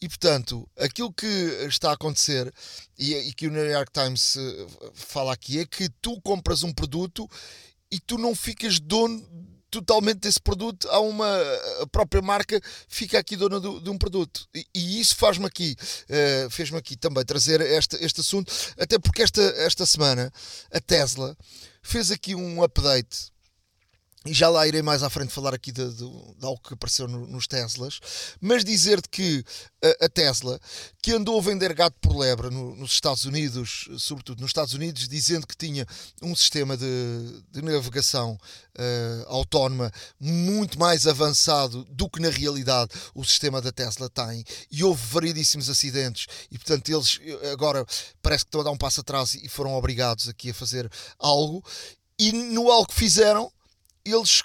[0.00, 1.26] E portanto, aquilo que
[1.66, 2.52] está a acontecer
[2.98, 6.72] e, e que o New York Times uh, fala aqui é que tu compras um
[6.72, 7.28] produto
[7.90, 9.24] e tu não ficas dono
[9.70, 11.28] totalmente desse produto, há uma
[11.82, 14.46] a própria marca fica aqui dona do, de um produto.
[14.54, 15.76] E, e isso faz-me aqui,
[16.08, 20.32] uh, fez-me aqui também trazer este, este assunto, até porque esta, esta semana
[20.72, 21.36] a Tesla
[21.82, 23.30] fez aqui um update
[24.26, 27.06] e já lá irei mais à frente falar aqui de, de, de algo que apareceu
[27.06, 28.00] no, nos Teslas,
[28.40, 29.44] mas dizer-te que
[29.82, 30.60] a, a, Tesla,
[31.00, 35.08] que andou a vender gato por lebre no, nos Estados Unidos, sobretudo nos Estados Unidos,
[35.08, 35.86] dizendo que tinha
[36.22, 36.86] um sistema de,
[37.50, 44.08] de navegação uh, autónoma muito mais avançado do que na realidade o sistema da Tesla
[44.08, 47.20] tem, e houve variedíssimos acidentes, e portanto eles
[47.52, 47.86] agora
[48.20, 51.64] parece que estão a dar um passo atrás e foram obrigados aqui a fazer algo,
[52.18, 53.52] e no algo que fizeram
[54.10, 54.42] eles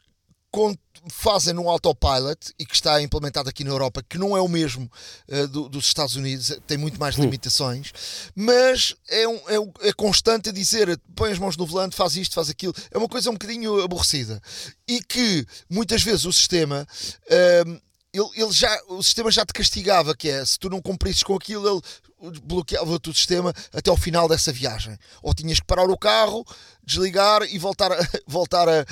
[1.10, 4.90] fazem no autopilot e que está implementado aqui na Europa, que não é o mesmo
[5.30, 7.24] uh, do, dos Estados Unidos, tem muito mais hum.
[7.24, 7.92] limitações,
[8.36, 12.36] mas é, um, é, é, constante a dizer põe as mãos no volante, faz isto,
[12.36, 12.74] faz aquilo.
[12.92, 14.42] É uma coisa um bocadinho aborrecida
[14.88, 16.86] e que muitas vezes o sistema.
[17.26, 17.82] Uh,
[18.14, 21.34] ele, ele, já, o sistema já te castigava, que é se tu não cumprisses com
[21.34, 21.82] aquilo, ele
[22.44, 24.98] bloqueava-te o sistema até ao final dessa viagem.
[25.22, 26.46] Ou tinhas que parar o carro,
[26.84, 28.86] desligar e voltar a, voltar a,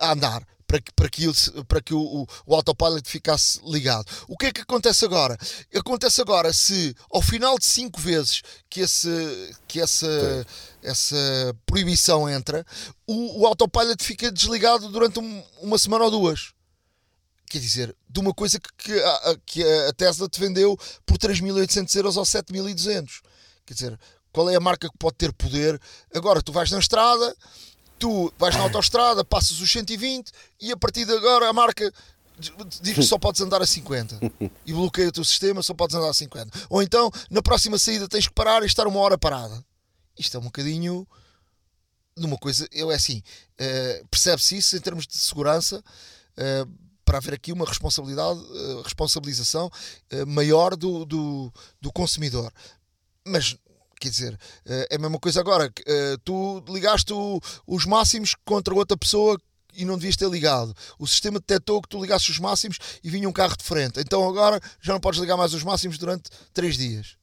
[0.00, 4.06] a andar para que, para que, para que o, o, o autopilot ficasse ligado.
[4.26, 5.36] O que é que acontece agora?
[5.74, 10.46] Acontece agora se ao final de cinco vezes que, esse, que essa,
[10.82, 12.64] essa proibição entra,
[13.06, 16.52] o, o autopilot fica desligado durante um, uma semana ou duas.
[17.52, 21.94] Quer dizer, de uma coisa que, que, a, que a Tesla te vendeu por 3.800
[21.96, 23.20] euros ou 7.200.
[23.66, 24.00] Quer dizer,
[24.32, 25.78] qual é a marca que pode ter poder?
[26.14, 27.36] Agora, tu vais na estrada,
[27.98, 31.92] tu vais na autoestrada, passas os 120 e a partir de agora a marca
[32.80, 34.18] diz que só podes andar a 50
[34.64, 36.58] e bloqueia o teu sistema, só podes andar a 50.
[36.70, 39.62] Ou então, na próxima saída tens que parar e estar uma hora parada.
[40.18, 41.06] Isto é um bocadinho
[42.16, 43.22] de uma coisa, eu é assim,
[43.60, 45.84] uh, percebe-se isso em termos de segurança,
[46.38, 49.70] uh, para haver aqui uma responsabilidade, uh, responsabilização
[50.26, 52.52] maior do, do, do consumidor.
[53.24, 53.56] Mas
[54.02, 55.72] Quer dizer, eh, é a mesma coisa agora.
[55.86, 57.12] Eh, tu ligaste
[57.64, 59.40] os máximos contra outra pessoa
[59.72, 60.74] e não devias ter ligado.
[60.98, 64.00] O sistema detectou que tu ligaste os máximos e vinha um carro de frente.
[64.00, 67.16] Então agora já não podes ligar mais os máximos durante 3 dias.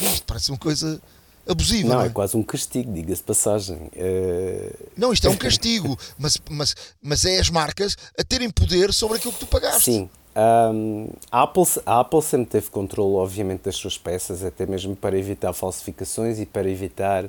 [0.00, 1.02] Isto parece uma coisa
[1.48, 1.88] abusiva.
[1.88, 2.06] Não, não é?
[2.06, 2.10] é?
[2.10, 3.90] quase um castigo, diga-se passagem.
[3.94, 4.72] É...
[4.96, 9.18] Não, isto é um castigo, mas, mas, mas é as marcas a terem poder sobre
[9.18, 9.84] aquilo que tu pagaste.
[9.84, 14.94] Sim, um, a, Apple, a Apple sempre teve controle, obviamente, das suas peças, até mesmo
[14.94, 17.26] para evitar falsificações e para evitar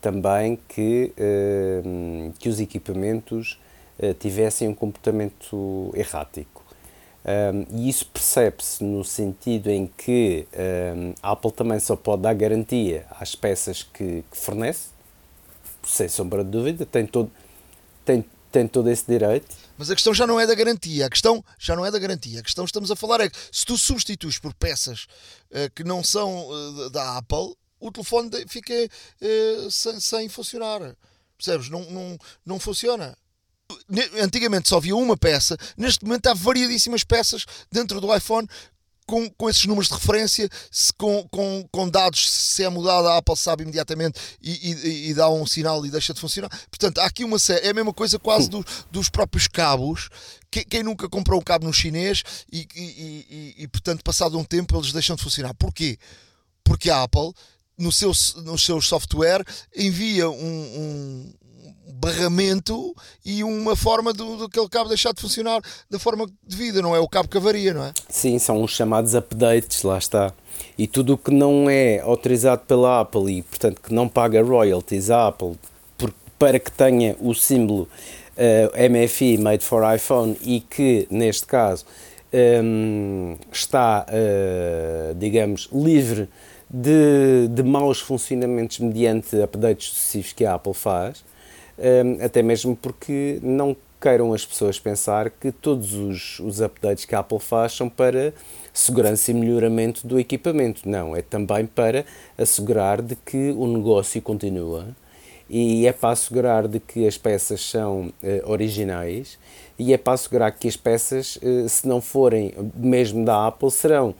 [0.00, 3.58] também que, uh, que os equipamentos
[3.98, 6.55] uh, tivessem um comportamento errático.
[7.26, 10.46] Um, e isso percebe-se no sentido em que
[10.96, 14.90] um, a Apple também só pode dar garantia às peças que, que fornece,
[15.84, 17.28] sem sombra de dúvida, tem todo,
[18.04, 19.56] tem, tem todo esse direito.
[19.76, 22.38] Mas a questão já não é da garantia, a questão já não é da garantia.
[22.38, 25.08] A questão que estamos a falar é que se tu substituis por peças
[25.50, 30.96] uh, que não são uh, da Apple, o telefone fica uh, sem, sem, funcionar.
[31.36, 31.68] Percebes?
[31.68, 33.18] Não, não, não funciona.
[34.22, 38.48] Antigamente só havia uma peça, neste momento há variadíssimas peças dentro do iPhone
[39.06, 43.18] com, com esses números de referência, se, com, com, com dados, se é mudado, a
[43.18, 46.50] Apple sabe imediatamente e, e, e, dá um sinal e deixa de funcionar.
[46.68, 50.08] Portanto, há aqui uma série, é a mesma coisa quase do, dos próprios cabos.
[50.50, 54.76] Quem, quem, nunca comprou um cabo no chinês e, e, e, portanto, passado um tempo,
[54.76, 55.54] eles deixam de funcionar.
[55.54, 55.98] Porquê?
[56.64, 57.32] Porque a Apple,
[57.78, 58.10] no seu,
[58.42, 59.44] no seu software,
[59.76, 61.34] envia um, um
[61.94, 62.94] barramento
[63.24, 67.08] e uma forma do, daquele cabo deixar de funcionar da forma devida, não é o
[67.08, 67.92] cabo que avaria, não é?
[68.08, 70.32] Sim, são os chamados updates, lá está.
[70.76, 75.10] E tudo o que não é autorizado pela Apple e, portanto, que não paga royalties
[75.10, 75.58] à Apple
[75.96, 77.88] por, para que tenha o símbolo uh,
[78.36, 81.84] eh, MFI Made for iPhone e que, neste caso,
[82.32, 86.28] um, ehm, está, uh, digamos, livre
[86.68, 91.24] de, de maus funcionamentos mediante updates sucessivos que a Apple faz,
[92.22, 97.20] até mesmo porque não queiram as pessoas pensar que todos os, os updates que a
[97.20, 98.32] Apple faz são para
[98.72, 100.88] segurança e melhoramento do equipamento.
[100.88, 102.04] Não, é também para
[102.36, 104.86] assegurar de que o negócio continua
[105.48, 109.38] e é para assegurar de que as peças são uh, originais
[109.78, 114.10] e é para assegurar que as peças, uh, se não forem mesmo da Apple, serão
[114.10, 114.14] uh,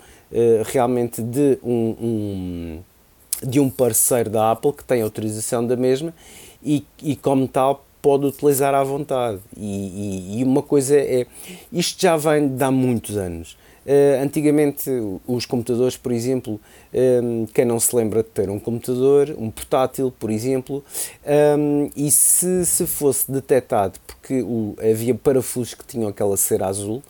[0.65, 2.81] realmente de um, um,
[3.43, 6.15] de um parceiro da Apple que tem autorização da mesma
[6.67, 9.41] e, e como tal pode utilizar à vontade.
[9.57, 11.27] E, e, e, uma coisa é,
[11.73, 13.57] isto já vem de há muitos anos.
[13.87, 14.91] Uh, antigamente,
[15.29, 16.61] os computadores, por exemplo,
[16.93, 20.85] um, eh, quem não se lembra de ter um computador, um portátil, por exemplo,
[21.57, 26.67] um, eh, e se, se fosse detectado, porque o, havia parafusos que tinham aquela cera
[26.67, 27.01] azul,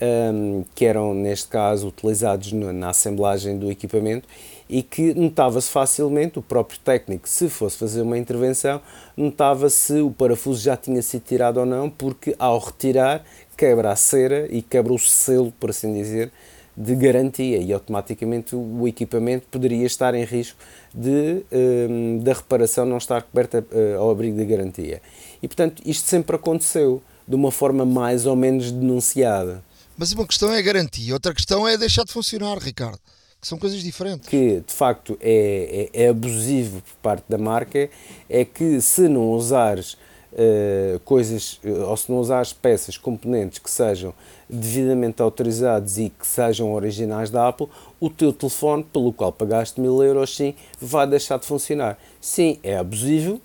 [0.00, 4.28] um, que eram, neste caso, utilizados na, na assemblagem do equipamento,
[4.70, 8.80] e que notava-se facilmente, o próprio técnico, se fosse fazer uma intervenção,
[9.16, 13.24] notava se o parafuso já tinha sido tirado ou não, porque ao retirar
[13.56, 16.30] quebra a cera e quebra o selo, por assim dizer,
[16.76, 20.56] de garantia e automaticamente o equipamento poderia estar em risco
[20.94, 25.02] de um, da reparação não estar coberta uh, ao abrigo de garantia.
[25.42, 29.64] E portanto isto sempre aconteceu de uma forma mais ou menos denunciada.
[29.98, 33.00] Mas uma questão é a garantia, outra questão é deixar de funcionar, Ricardo
[33.40, 34.28] que são coisas diferentes.
[34.28, 37.88] Que de facto é, é, é abusivo por parte da marca
[38.28, 39.96] é que se não usares
[40.32, 44.12] uh, coisas, ou se não usares peças, componentes que sejam
[44.48, 50.02] devidamente autorizados e que sejam originais da Apple, o teu telefone, pelo qual pagaste mil
[50.02, 51.98] euros, sim, vai deixar de funcionar.
[52.20, 53.40] Sim, é abusivo.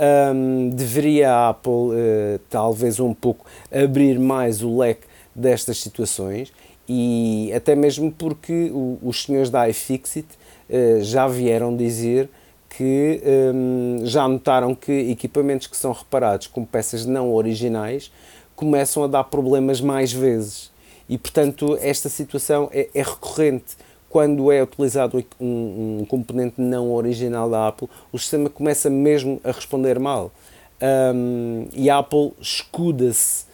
[0.00, 6.52] Um, deveria a Apple uh, talvez um pouco abrir mais o leque destas situações
[6.88, 10.26] e até mesmo porque o, os senhores da iFixit
[10.68, 12.30] uh, já vieram dizer
[12.70, 13.20] que
[13.54, 18.12] um, já notaram que equipamentos que são reparados com peças não originais
[18.54, 20.70] começam a dar problemas mais vezes.
[21.08, 23.76] E, portanto, esta situação é, é recorrente.
[24.10, 29.52] Quando é utilizado um, um, componente não original da Apple, o sistema começa mesmo a
[29.52, 30.32] responder mal.
[30.80, 33.44] Um, e a Apple escuda-se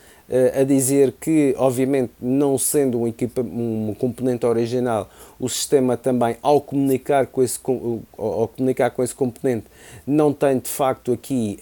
[0.59, 5.09] a dizer que, obviamente, não sendo um, equipa, um componente original,
[5.39, 7.59] o sistema também, ao comunicar com esse,
[8.17, 9.67] ao comunicar com esse componente,
[10.07, 11.59] não tem de facto aqui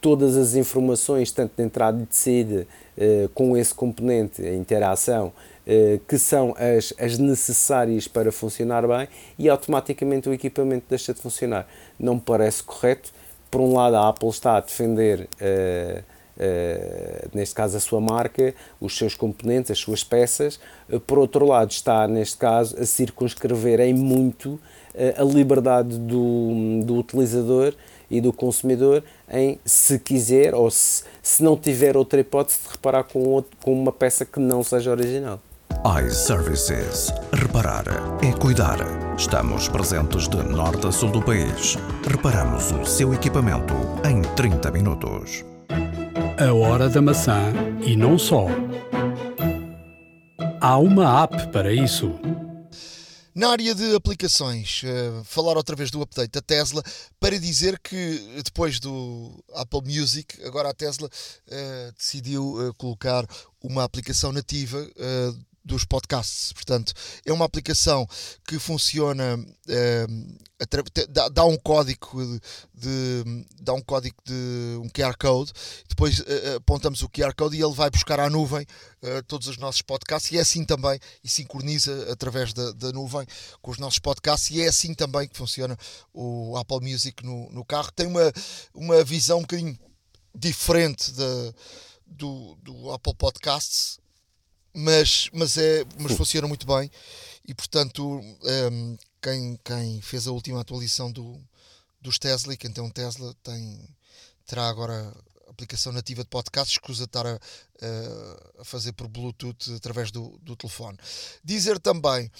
[0.00, 5.28] todas as informações, tanto de entrada e de saída, uh, com esse componente, a interação,
[5.66, 9.08] uh, que são as, as necessárias para funcionar bem
[9.38, 11.68] e automaticamente o equipamento deixa de funcionar.
[11.98, 13.12] Não me parece correto.
[13.50, 16.02] Por um lado, a Apple está a defender, uh,
[17.34, 20.58] neste caso, a sua marca, os seus componentes, as suas peças.
[21.06, 24.58] por outro lado, está, neste caso, a circunscrever em muito
[25.16, 27.74] a liberdade do, do utilizador
[28.10, 33.04] e do consumidor em, se quiser ou se, se não tiver outra hipótese, de reparar
[33.04, 35.40] com, outro, com uma peça que não seja original.
[36.04, 37.12] iServices.
[37.32, 37.84] Reparar
[38.22, 38.78] é cuidar.
[39.16, 41.76] Estamos presentes de norte a sul do país.
[42.06, 43.74] Reparamos o seu equipamento
[44.04, 45.44] em 30 minutos.
[46.40, 47.52] A hora da maçã
[47.86, 48.46] e não só.
[50.58, 52.18] Há uma app para isso.
[53.34, 56.82] Na área de aplicações, uh, falar outra vez do update da Tesla
[57.20, 63.26] para dizer que depois do Apple Music, agora a Tesla uh, decidiu uh, colocar
[63.62, 64.78] uma aplicação nativa
[65.64, 66.52] dos podcasts.
[66.52, 66.92] Portanto,
[67.24, 68.06] é uma aplicação
[68.46, 69.38] que funciona,
[71.08, 72.40] dá, dá, um código
[72.74, 73.24] de,
[73.60, 75.52] dá um código de um QR Code,
[75.88, 78.62] depois uh, apontamos o QR Code e ele vai buscar à nuvem
[79.02, 83.26] uh, todos os nossos podcasts e é assim também, e sincroniza através da, da nuvem
[83.60, 85.76] com os nossos podcasts e é assim também que funciona
[86.12, 87.92] o Apple Music no, no carro.
[87.92, 88.32] Tem uma,
[88.74, 89.78] uma visão um bocadinho
[90.34, 91.54] diferente da,
[92.06, 93.99] do, do Apple Podcasts,
[94.74, 96.90] mas, mas, é, mas funciona muito bem
[97.46, 101.40] e portanto um, ehm, quem, quem fez a última atualização do,
[102.00, 103.88] dos Tesla, quem tem um Tesla tem,
[104.46, 105.12] terá agora
[105.48, 107.38] aplicação nativa de podcast, escusa estar a,
[108.58, 110.98] a, fazer por Bluetooth através do, do telefone.
[111.44, 112.30] Dizer também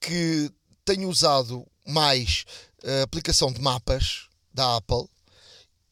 [0.00, 0.50] que
[0.84, 2.44] tenho usado mais
[2.84, 5.08] a aplicação de mapas da Apple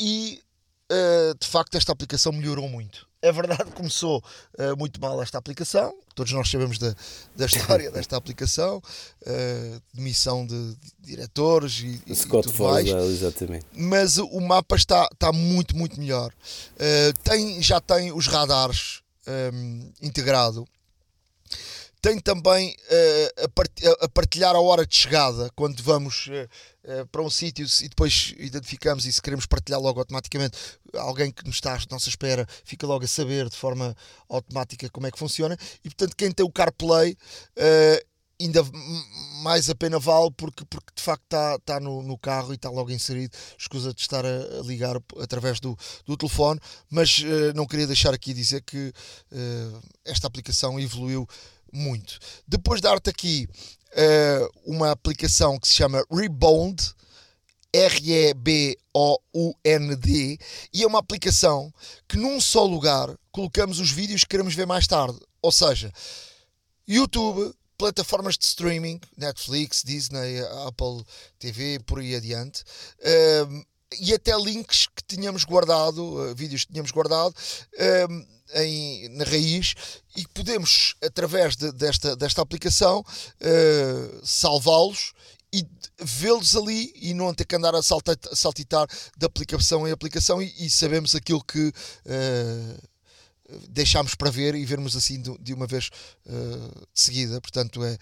[0.00, 0.42] e
[0.90, 3.08] uh, de facto esta aplicação melhorou muito.
[3.26, 4.22] É verdade começou
[4.58, 6.94] uh, muito mal esta aplicação, todos nós sabemos da,
[7.34, 12.86] da história desta aplicação, uh, demissão de, de diretores e, e Scott tudo mais.
[12.86, 13.66] exatamente.
[13.72, 16.32] Mas o mapa está, está muito, muito melhor.
[16.74, 20.66] Uh, tem, já tem os radares um, integrado
[22.06, 27.28] tem também uh, a partilhar a hora de chegada quando vamos uh, uh, para um
[27.28, 30.56] sítio e depois identificamos e se queremos partilhar logo automaticamente
[30.94, 33.92] alguém que nos está à nossa espera fica logo a saber de forma
[34.28, 35.56] automática como é que funciona.
[35.84, 37.16] E portanto quem tem o CarPlay
[38.40, 38.62] ainda
[39.42, 42.70] mais a pena vale porque, porque de facto está, está no, no carro e está
[42.70, 48.14] logo inserido, escusa de estar a, ligar através do, do telefone, mas não queria deixar
[48.14, 48.92] aqui dizer que
[50.04, 51.26] esta aplicação evoluiu
[51.76, 52.18] muito.
[52.48, 53.46] Depois dar-te aqui
[53.92, 56.82] uh, uma aplicação que se chama Rebound,
[57.72, 58.38] R-E-B-O-U-N-D,
[60.72, 61.72] e é uma aplicação
[62.08, 65.18] que num só lugar colocamos os vídeos que queremos ver mais tarde.
[65.42, 65.92] Ou seja,
[66.88, 71.04] YouTube, plataformas de streaming, Netflix, Disney, Apple
[71.38, 72.64] TV, por aí adiante.
[73.00, 73.64] Uh,
[74.00, 77.34] e até links que tínhamos guardado, uh, vídeos que tínhamos guardado,
[78.54, 79.74] em, na raiz
[80.16, 85.12] e podemos, através de, desta, desta aplicação, uh, salvá-los
[85.52, 85.66] e
[86.00, 88.86] vê-los ali e não ter que andar a saltitar
[89.16, 92.88] de aplicação em aplicação e, e sabemos aquilo que uh,
[93.68, 95.90] deixámos para ver e vermos assim de, de uma vez
[96.26, 97.40] uh, de seguida.
[97.40, 97.96] Portanto, é,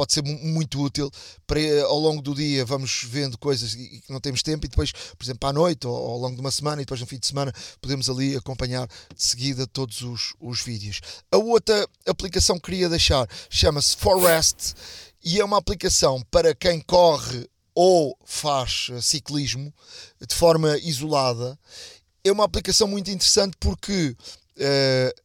[0.00, 1.10] pode ser muito útil
[1.46, 5.22] para ao longo do dia vamos vendo coisas que não temos tempo e depois, por
[5.22, 7.52] exemplo, à noite ou ao longo de uma semana e depois no fim de semana
[7.82, 11.02] podemos ali acompanhar de seguida todos os, os vídeos.
[11.30, 14.74] A outra aplicação que queria deixar chama-se Forest
[15.22, 19.70] e é uma aplicação para quem corre ou faz ciclismo
[20.26, 21.58] de forma isolada.
[22.24, 24.16] É uma aplicação muito interessante porque
[24.56, 25.20] uh,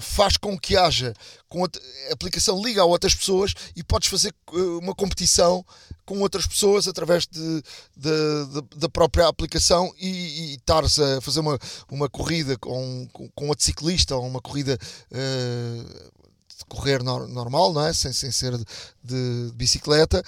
[0.00, 1.14] faz com que haja
[1.48, 1.68] com a
[2.12, 5.64] aplicação liga a outras pessoas e podes fazer eh, uma competição
[6.04, 7.62] com outras pessoas através de,
[7.96, 11.58] de, de da própria aplicação e, estares a fazer uma,
[11.90, 14.78] uma corrida com, com, com outro ciclista ou uma corrida
[15.12, 16.12] uh,
[16.58, 17.92] de correr no, normal, não é?
[17.92, 18.64] sem, sem ser de,
[19.02, 20.22] de bicicleta.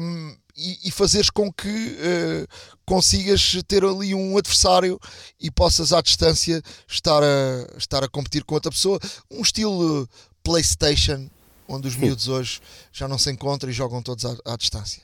[0.00, 2.46] Um, e, e fazeres com que uh,
[2.84, 5.00] consigas ter ali um adversário
[5.40, 8.98] e possas à distância estar a, estar a competir com outra pessoa.
[9.30, 10.08] Um estilo
[10.42, 11.28] PlayStation,
[11.68, 12.60] onde os miúdos hoje
[12.92, 15.02] já não se encontram e jogam todos à, à distância.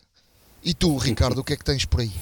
[0.62, 2.12] E tu, Ricardo, o que é que tens por aí?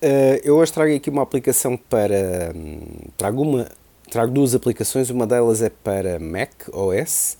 [0.00, 2.52] Uh, eu hoje trago aqui uma aplicação para.
[2.54, 2.80] Hum,
[3.16, 3.68] trago, uma,
[4.10, 7.36] trago duas aplicações, uma delas é para Mac OS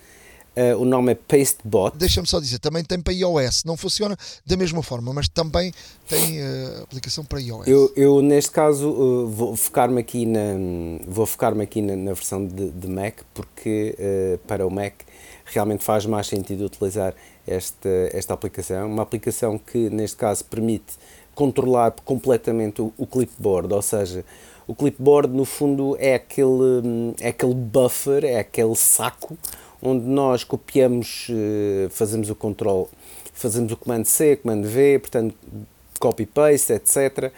[0.78, 1.96] o nome é Pastebot.
[1.96, 3.64] Deixa-me só dizer, também tem para iOS.
[3.64, 5.72] Não funciona da mesma forma, mas também
[6.08, 7.66] tem uh, aplicação para iOS.
[7.66, 10.40] Eu, eu neste caso, uh, vou focar-me aqui na,
[11.06, 13.96] vou focar-me aqui na, na, versão de, de Mac, porque
[14.46, 14.94] para o Mac
[15.44, 17.14] realmente faz mais sentido utilizar
[17.46, 18.86] esta, esta aplicação.
[18.86, 20.94] Uma aplicação que, neste caso, permite
[21.34, 24.24] controlar completamente o, o clipboard, ou seja,
[24.66, 29.38] o clipboard no fundo é aquele, hum, é aquele buffer, é aquele saco
[29.82, 32.88] onde nós copiamos, eh, fazemos o control,
[33.32, 35.34] fazemos o comando C, comando V, portanto,
[35.98, 37.32] copy-paste, etc.,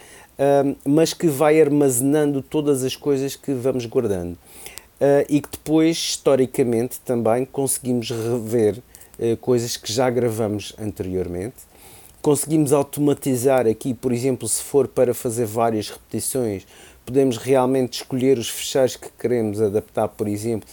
[0.83, 4.35] mas que vai armazenando todas as coisas que vamos guardando.
[5.01, 8.77] Uh, e que depois, historicamente, também conseguimos rever
[9.17, 11.55] uh, coisas que já gravamos anteriormente.
[12.21, 16.67] Conseguimos automatizar aqui, por exemplo, se for para fazer várias repetições,
[17.03, 20.69] podemos realmente escolher os fecheiros que queremos adaptar, por exemplo,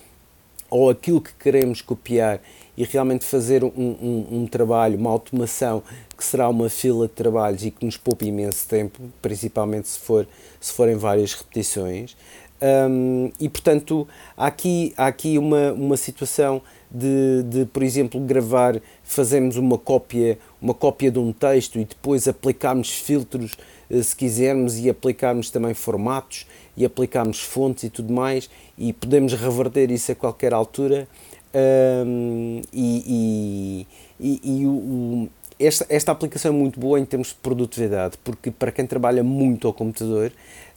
[0.71, 2.41] ou aquilo que queremos copiar
[2.77, 5.83] e realmente fazer um, um, um, trabalho, uma automação
[6.17, 10.27] que será uma fila de trabalhos e que nos poupe imenso tempo, principalmente se, for,
[10.61, 12.17] se forem várias repetições.
[12.61, 14.07] Um, e portanto,
[14.37, 16.61] há aqui, há aqui uma, uma situação
[16.91, 22.27] de, de, por exemplo, gravar, fazemos uma cópia, uma cópia de um texto e depois
[22.27, 23.57] aplicarmos filtros,
[23.91, 26.47] eh, se quisermos, e aplicarmos também formatos
[26.79, 28.49] e aplicarmos fontes e tudo mais,
[28.79, 31.09] e podemos reverter isso a qualquer altura.
[31.53, 33.87] Um, e,
[34.21, 38.53] e, e, e o, esta, esta aplicação é muito boa em termos de produtividade, porque
[38.53, 40.31] para quem trabalha muito ao computador,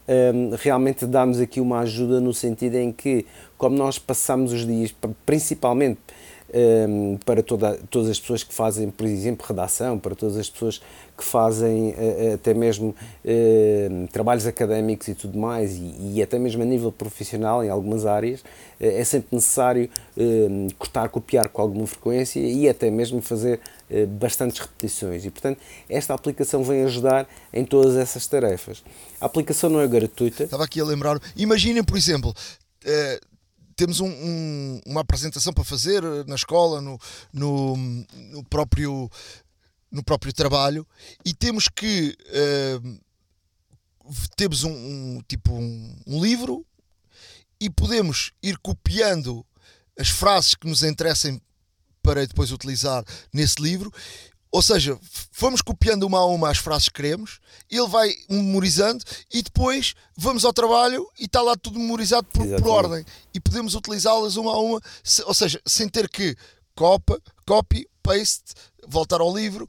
[0.08, 3.24] um, realmente dá-nos aqui uma ajuda no sentido em que,
[3.56, 6.00] como nós passamos os dias, principalmente
[6.90, 10.82] um, para toda, todas as pessoas que fazem, por exemplo, redação, para todas as pessoas
[11.22, 16.64] que fazem uh, até mesmo uh, trabalhos académicos e tudo mais, e, e, até mesmo
[16.64, 18.46] a nível profissional em algumas áreas, uh,
[18.80, 19.88] é sempre necessário
[20.78, 23.60] cortar, copiar com alguma frequência e até mesmo fazer
[24.20, 25.26] bastantes repetições.
[25.26, 25.60] E, portanto,
[25.90, 28.84] esta aplicação vem ajudar em todas essas tarefas.
[29.20, 30.44] A aplicação não é gratuita.
[30.44, 32.34] Estava aqui a lembrar, imaginem, por exemplo,
[33.82, 37.00] temos um, um, uma apresentação para fazer eh, na escola, no,
[37.34, 39.10] no, no, próprio,
[39.92, 40.88] no próprio trabalho,
[41.26, 43.00] e temos que uh,
[44.36, 46.66] temos um, um tipo um, um, livro
[47.60, 49.46] e podemos ir copiando
[50.00, 51.42] as frases que nos interessem
[52.02, 53.92] para depois utilizar nesse livro
[54.52, 55.00] ou seja,
[55.40, 57.40] vamos copiando uma a uma as frases que queremos,
[57.70, 59.02] ele vai memorizando
[59.34, 63.06] e depois vamos ao trabalho e está lá tudo memorizado por, por ordem.
[63.34, 64.82] E podemos utilizá-las uma a uma,
[65.26, 66.36] ou seja, sem ter que
[66.76, 67.18] copy,
[67.48, 68.54] copy, paste,
[68.92, 69.68] voltar ao livro,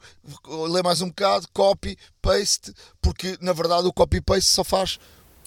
[0.68, 4.98] ler mais um bocado, copy, paste, porque na verdade o copy-paste só faz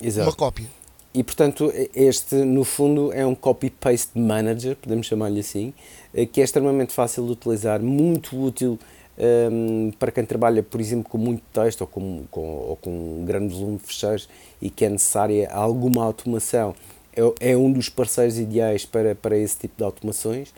[0.01, 0.29] Exato.
[0.29, 0.67] uma cópia.
[1.13, 5.73] E portanto, este no fundo é um copy-paste manager, podemos chamar-lhe assim,
[6.13, 8.77] eh, que é extremamente fácil de utilizar, muito útil
[9.17, 12.89] um, para quem trabalha, por exemplo, com muito texto ou com, com, ou com
[13.21, 14.27] um grande volume de fecheiros
[14.61, 16.75] e que é necessária alguma automação,
[17.15, 20.53] é, é um dos parceiros ideais para, para esse tipo de automações.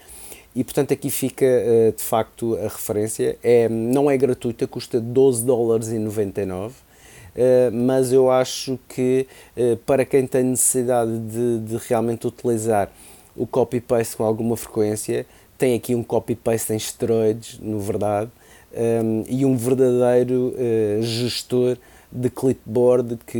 [0.58, 3.38] E portanto aqui fica uh, de facto a referência.
[3.44, 6.74] É, não é gratuita, custa 12 dólares e 99.
[6.74, 12.90] Uh, mas eu acho que uh, para quem tem necessidade de, de realmente utilizar
[13.36, 15.28] o copy-paste com alguma frequência,
[15.60, 18.32] tem aqui um copy-paste em esteroides, no verdade,
[18.74, 21.78] um, e um verdadeiro uh, gestor
[22.12, 23.38] de clipboard que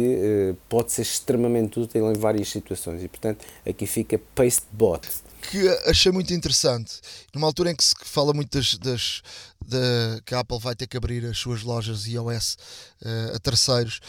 [0.52, 5.02] uh, pode ser extremamente útil em várias situações e portanto aqui fica Pastebot
[5.42, 7.00] que achei muito interessante
[7.34, 9.22] numa altura em que se fala muito das, das
[9.66, 12.58] da, que a Apple vai ter que abrir as suas lojas iOS
[13.02, 14.00] uh, a terceiros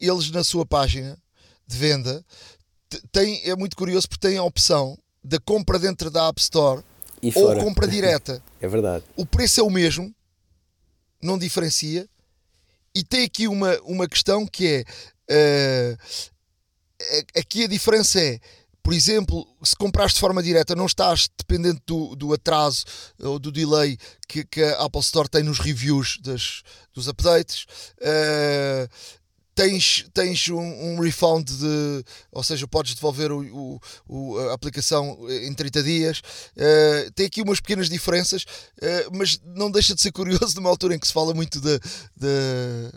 [0.00, 1.16] eles na sua página
[1.66, 2.24] de venda
[3.10, 6.82] têm, é muito curioso porque têm a opção da compra dentro da App Store
[7.34, 10.14] ou compra direta é verdade o preço é o mesmo
[11.22, 12.08] não diferencia.
[12.94, 14.84] E tem aqui uma, uma questão que
[15.28, 15.96] é.
[15.98, 18.40] Uh, aqui a diferença é.
[18.86, 22.84] Por exemplo, se compraste de forma direta, não estás dependente do, do atraso
[23.20, 26.62] ou do delay que, que a Apple Store tem nos reviews das,
[26.94, 27.66] dos updates.
[27.98, 28.88] Uh,
[29.56, 35.52] tens, tens um, um, refund de, ou seja, podes devolver o, o, a aplicação em
[35.52, 36.20] 30 dias.
[36.56, 40.94] Uh, tem aqui umas pequenas diferenças, uh, mas não deixa de ser curioso numa altura
[40.94, 41.80] em que se fala muito de,
[42.16, 42.92] de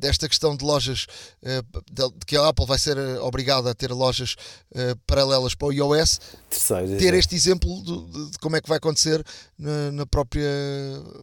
[0.00, 1.06] desta questão de lojas,
[1.42, 4.34] eh, de que a Apple vai ser eh, obrigada a ter lojas
[4.74, 8.78] eh, paralelas para o iOS, Terceiro, ter este exemplo de, de, como é que vai
[8.78, 9.22] acontecer
[9.58, 10.48] na, na própria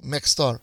[0.03, 0.59] Mac Store.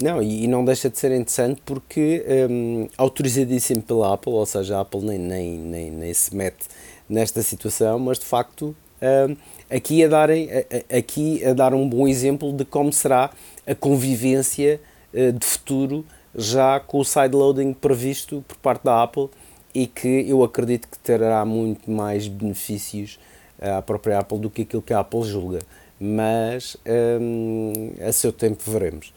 [0.00, 4.80] Não, e, não deixa de ser interessante porque um, autorizadíssimo pela Apple, ou seja, a
[4.82, 6.68] Apple nem, nem, nem, nem se mete
[7.08, 9.36] nesta situação, mas de facto um,
[9.68, 10.48] aqui, a darem,
[10.96, 13.30] aqui a dar um bom exemplo de como será
[13.66, 14.80] a convivência
[15.12, 19.28] de futuro já com o sideloading previsto por parte da Apple
[19.74, 23.18] e que eu acredito que terá muito mais benefícios
[23.58, 25.60] eh, à própria Apple do que aquilo que a Apple julga.
[26.00, 26.76] Mas
[27.20, 29.12] hum, a seu tempo veremos.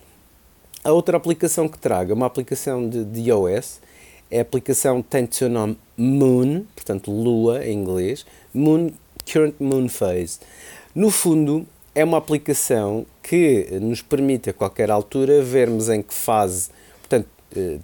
[0.83, 3.79] A outra aplicação que traga, uma aplicação de, de iOS,
[4.29, 8.91] é a aplicação tem o seu nome Moon, portanto Lua em inglês, Moon
[9.31, 10.39] Current Moon Phase.
[10.93, 16.69] No fundo, é uma aplicação que nos permite a qualquer altura vermos em que fase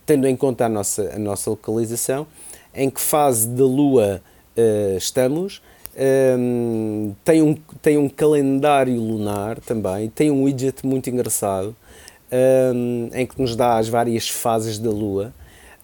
[0.06, 2.28] tendo em conta a nossa, a nossa localização,
[2.74, 4.22] em que fase da Lua
[4.58, 5.62] uh, estamos,
[5.96, 11.76] um, ehm, tem, um, tem um calendário lunar também, tem um widget muito engraçado,
[12.32, 15.34] um, ehm, em que nos dá as várias fases da Lua.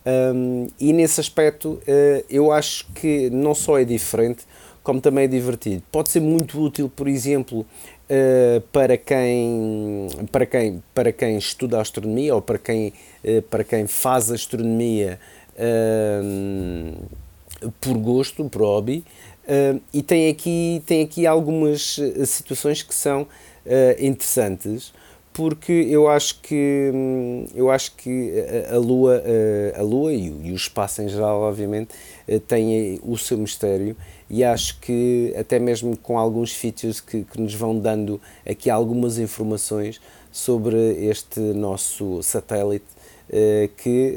[0.06, 4.46] Um, ehm, e nesse aspecto uh, eu acho que não só é diferente,
[4.84, 5.82] como também é divertido.
[5.92, 7.66] Pode ser muito útil, por exemplo,
[8.08, 12.94] Uh, para, quem, para, quem, para quem estuda astronomia ou para quem,
[13.24, 15.20] uh, para quem faz astronomia
[15.58, 17.04] uh,
[17.82, 19.04] por gosto, por hobby,
[19.92, 23.28] e tem aqui, tem aqui algumas situações que são
[24.00, 24.92] interessantes
[25.32, 26.92] porque eu acho que
[27.54, 28.34] eu acho que
[28.72, 29.24] a, Lua
[29.78, 31.90] a Lua e o, e o espaço em geral obviamente
[32.48, 33.96] têm o seu mistério
[34.30, 39.18] e acho que até mesmo com alguns features que, que nos vão dando aqui algumas
[39.18, 40.02] informações
[40.32, 40.76] sobre
[41.08, 42.86] este nosso satélite
[43.28, 44.16] eh, que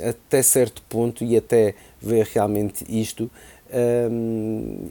[0.00, 3.30] eh, até certo ponto e até ver realmente isto
[3.70, 4.08] eh,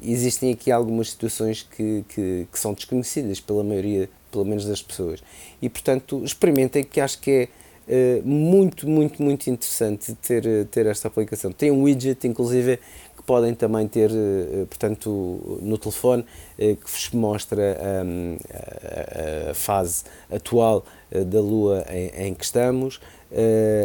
[0.04, 5.24] existem aqui algumas situações que, que, que, são desconhecidas pela maioria, pelo menos das pessoas
[5.60, 7.50] e portanto experimentem que acho que
[7.90, 11.54] é muito, muito, muito interessante ter, ter esta aplicação.
[11.54, 12.80] Tem um widget, inclusive,
[13.28, 16.26] podem também ter, eh, portanto, no telefone,
[16.58, 22.46] eh, que vos mostra um, a, a, fase atual eh, da Lua em, em que
[22.46, 23.02] estamos,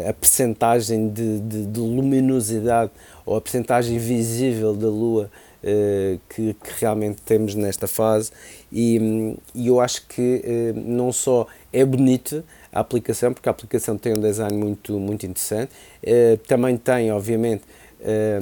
[0.09, 2.93] a percentagem de, de, de, luminosidade
[3.27, 5.29] ou a percentagem visível da Lua
[6.29, 8.31] que, que, realmente temos nesta fase.
[8.71, 14.15] E, e eu acho que não só é bonito a aplicação, porque a aplicação tem
[14.15, 15.73] um design muito, muito interessante,
[16.47, 17.65] também tem, obviamente,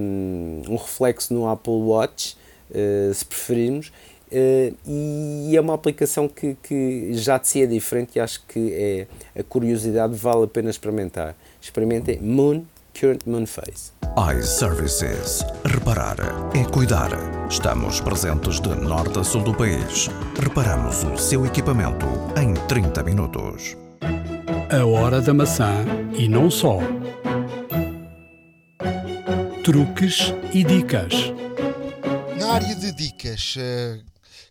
[0.01, 2.37] um, reflexo no Apple Watch,
[2.71, 8.17] uh, se preferirmos, uh, e é uma aplicação que, que já de si é diferente
[8.17, 9.07] e acho que é,
[9.39, 11.37] a curiosidade vale a pena experimentar.
[11.61, 12.65] Experimentem Moon
[12.99, 13.93] Current Moon Phase.
[14.39, 15.45] iServices.
[15.65, 16.17] Reparar
[16.55, 17.11] é cuidar.
[17.49, 20.09] Estamos presentes de norte a sul do país.
[20.39, 22.07] Reparamos o seu equipamento
[22.37, 23.77] em 30 minutos.
[24.71, 25.85] A hora da maçã
[26.17, 26.79] e não só
[29.63, 31.13] truques e dicas.
[32.39, 34.05] Na área de dicas, uh,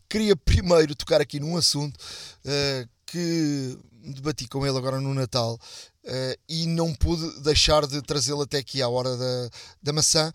[0.07, 6.39] queria primeiro tocar aqui num assunto uh, que debati com ele agora no Natal uh,
[6.47, 9.49] e não pude deixar de trazê-lo até aqui à hora da,
[9.81, 10.31] da maçã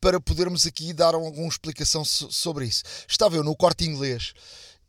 [0.00, 2.84] para podermos aqui dar alguma explicação so, sobre isso.
[3.06, 4.32] Estava eu no corte inglês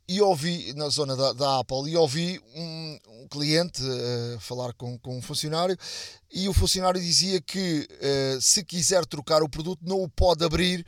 [0.08, 4.98] e ouvi, na zona da, da Apple, e ouvi um, um cliente uh, falar com,
[4.98, 5.76] com um funcionário
[6.32, 10.84] e o funcionário dizia que uh, se quiser trocar o produto não o pode abrir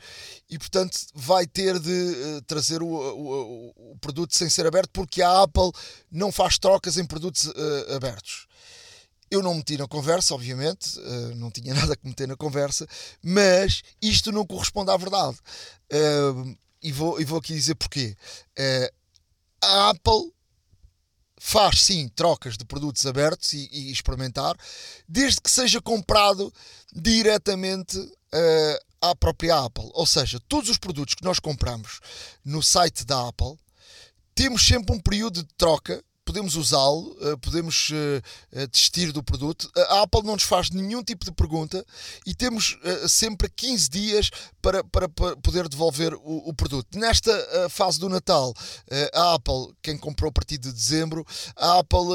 [0.49, 5.21] e portanto vai ter de uh, trazer o, o, o, produto sem ser aberto porque
[5.21, 5.71] a Apple
[6.11, 7.47] não faz trocas em produtos
[7.95, 8.47] abertos.
[9.29, 10.99] Eu não meti na conversa, obviamente,
[11.35, 12.87] não tinha nada que meter na conversa,
[13.23, 15.37] mas isto não corresponde à verdade.
[16.81, 18.15] e, vou, e vou aqui dizer porquê
[19.63, 20.33] a Apple
[21.39, 24.55] faz sim trocas de produtos abertos e, e experimentar,
[25.07, 26.53] desde que seja comprado
[26.93, 29.89] diretamente uh, à própria Apple.
[29.93, 31.99] Ou seja, todos os produtos que nós compramos
[32.45, 33.57] no site da Apple
[34.35, 39.69] temos sempre um período de troca podemos usá-lo, eh, podemos eh, eh, desistir do produto.
[39.75, 41.85] A Apple não nos faz nenhum tipo de pergunta
[42.25, 44.29] e temos sempre 15 dias
[44.61, 46.97] para, para, poder devolver o, o, produto.
[46.97, 48.53] Nesta fase do Natal,
[49.13, 52.07] a Apple, quem comprou a partir de dezembro, a Apple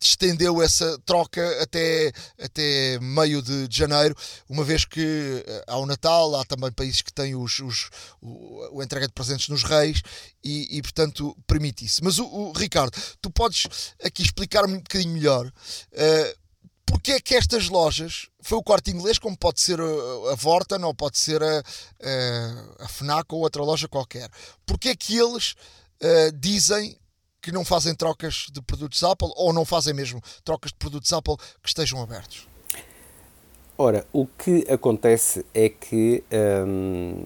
[0.00, 4.16] estendeu essa troca até, até meio de, de janeiro,
[4.48, 7.90] uma vez que há o Natal, há também países que têm os, os,
[8.20, 10.02] o, entrega de presentes nos reis
[10.42, 12.02] e, e portanto, permite isso.
[12.02, 13.66] Mas, o, o, Ricardo, tu podes
[14.02, 16.40] aqui explicar-me um bocadinho melhor uh,
[16.90, 20.82] porque é que estas lojas, foi o corte inglês, como pode ser a, a Vorten
[20.82, 24.28] ou pode ser a, a, a FNAC ou outra loja qualquer,
[24.66, 25.54] porque é que eles
[26.02, 26.98] uh, dizem
[27.40, 31.36] que não fazem trocas de produtos Apple ou não fazem mesmo trocas de produtos Apple
[31.62, 32.46] que estejam abertos?
[33.76, 36.22] Ora, o que acontece é que
[36.66, 37.24] hum,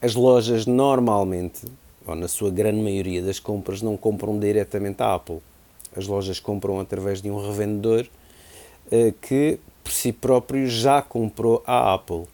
[0.00, 1.66] as lojas normalmente,
[2.06, 5.40] ou na sua grande maioria das compras, não compram diretamente à Apple.
[5.96, 8.06] As lojas compram através de um revendedor
[8.92, 12.26] uh, que, por si próprio, já comprou a Apple.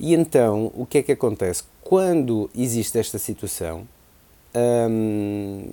[0.00, 1.64] E então, o que é que acontece?
[1.82, 3.86] Quando existe esta situação,
[4.88, 5.68] hum,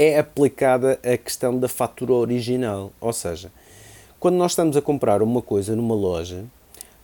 [0.00, 2.90] é aplicada a questão da fatura original.
[2.98, 3.52] Ou seja,
[4.18, 6.42] quando nós estamos a comprar uma coisa numa loja,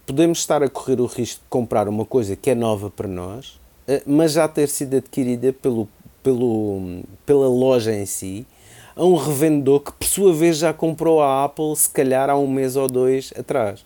[0.07, 3.61] podemos estar a correr o risco de comprar uma coisa que é nova para nós,
[3.87, 5.87] eh, mas já ter sido adquirida pelo,
[6.23, 8.47] pelo, pela loja em si,
[8.95, 12.49] a um revendedor que por sua vez já comprou a Apple se calhar há um
[12.49, 13.85] mês ou dois atrás.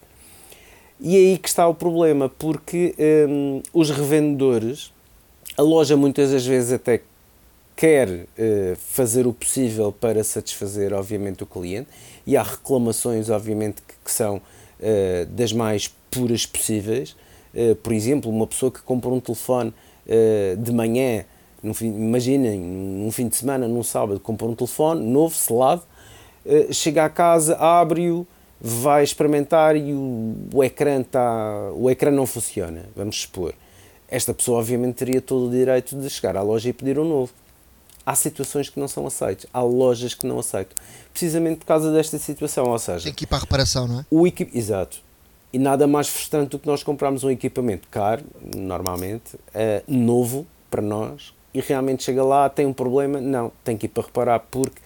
[1.01, 2.95] E é aí que está o problema, porque
[3.29, 4.93] hum, os revendedores,
[5.57, 7.01] a loja muitas das vezes até
[7.81, 8.27] quer uh,
[8.77, 11.89] fazer o possível para satisfazer, obviamente, o cliente,
[12.27, 17.17] e há reclamações, obviamente, que, que são uh, das mais puras possíveis.
[17.55, 19.73] Uh, por exemplo, uma pessoa que compra um telefone
[20.59, 21.25] de manhã,
[21.73, 25.83] fim, imaginem, num fim de semana, num sábado, compra um telefone novo, selado,
[26.73, 28.27] chega à casa, abre-o,
[28.61, 33.55] vai experimentar e o, o, ecrã tá, o ecrã não funciona, vamos supor.
[34.09, 37.33] Esta pessoa, obviamente, teria todo o direito de chegar à loja e pedir um novo
[38.05, 40.77] há situações que não são aceitas, há lojas que não aceitam,
[41.13, 43.05] precisamente por causa desta situação, ou seja...
[43.05, 44.07] Tem que ir para a reparação, não é?
[44.11, 44.51] O equip...
[44.55, 44.99] Exato.
[45.53, 48.25] E nada mais frustrante do que nós comprarmos um equipamento caro,
[48.55, 53.87] normalmente, uh, novo para nós, e realmente chega lá, tem um problema, não, tem que
[53.87, 54.81] ir para reparar, porque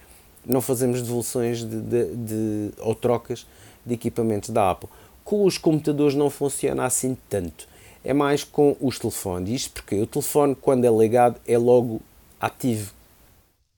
[0.45, 3.45] não fazemos devoluções de, de, de, ou trocas
[3.85, 4.89] de equipamentos da Apple.
[5.23, 7.67] Com os computadores não funciona assim tanto.
[8.03, 9.61] É mais com os telefones.
[9.61, 12.01] Isto porque o telefone, quando é ligado, é logo
[12.39, 12.93] ativo.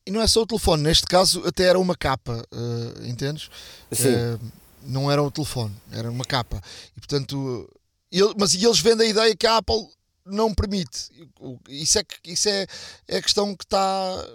[0.07, 3.49] E não é só o telefone, neste caso até era uma capa, uh, entendes?
[3.91, 4.07] Sim.
[4.07, 4.39] Uh,
[4.83, 6.61] não era um telefone, era uma capa.
[6.95, 7.69] E portanto,
[8.09, 9.85] ele, mas e eles vendem a ideia que a Apple
[10.25, 11.09] não permite.
[11.67, 12.65] Isso é, isso é,
[13.05, 14.25] é a questão que está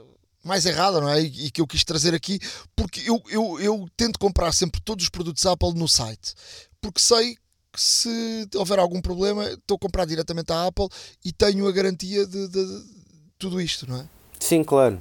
[0.45, 1.23] mais errada, não é?
[1.23, 2.39] E, que eu quis trazer aqui,
[2.77, 6.35] porque eu, eu, eu tento comprar sempre todos os produtos Apple no site,
[6.83, 7.35] porque sei
[7.73, 10.89] que se houver algum problema, estou a comprar diretamente à Apple
[11.25, 12.85] e tenho a garantia de, de, de
[13.39, 14.07] tudo isto, não é?
[14.39, 15.01] Sim, claro.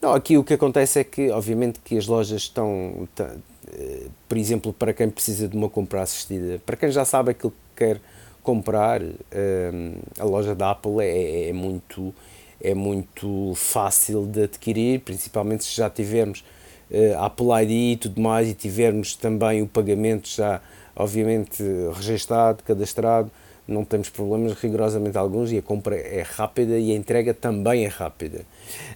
[0.00, 4.72] Não, aqui o que acontece é que, obviamente, que as lojas estão, eh, por exemplo,
[4.72, 8.00] para quem precisa de uma compra assistida, para quem já sabe aquilo que quer
[8.42, 9.70] comprar, eh,
[10.18, 12.14] a loja da Apple é, é muito
[12.60, 16.44] é muito fácil de adquirir, principalmente se já tivermos
[16.90, 20.60] uh, Apple ID e tudo mais e tivermos também o pagamento já,
[20.94, 21.62] obviamente,
[21.94, 23.30] registado, cadastrado,
[23.66, 27.88] não temos problemas rigorosamente alguns e a compra é rápida e a entrega também é
[27.88, 28.44] rápida.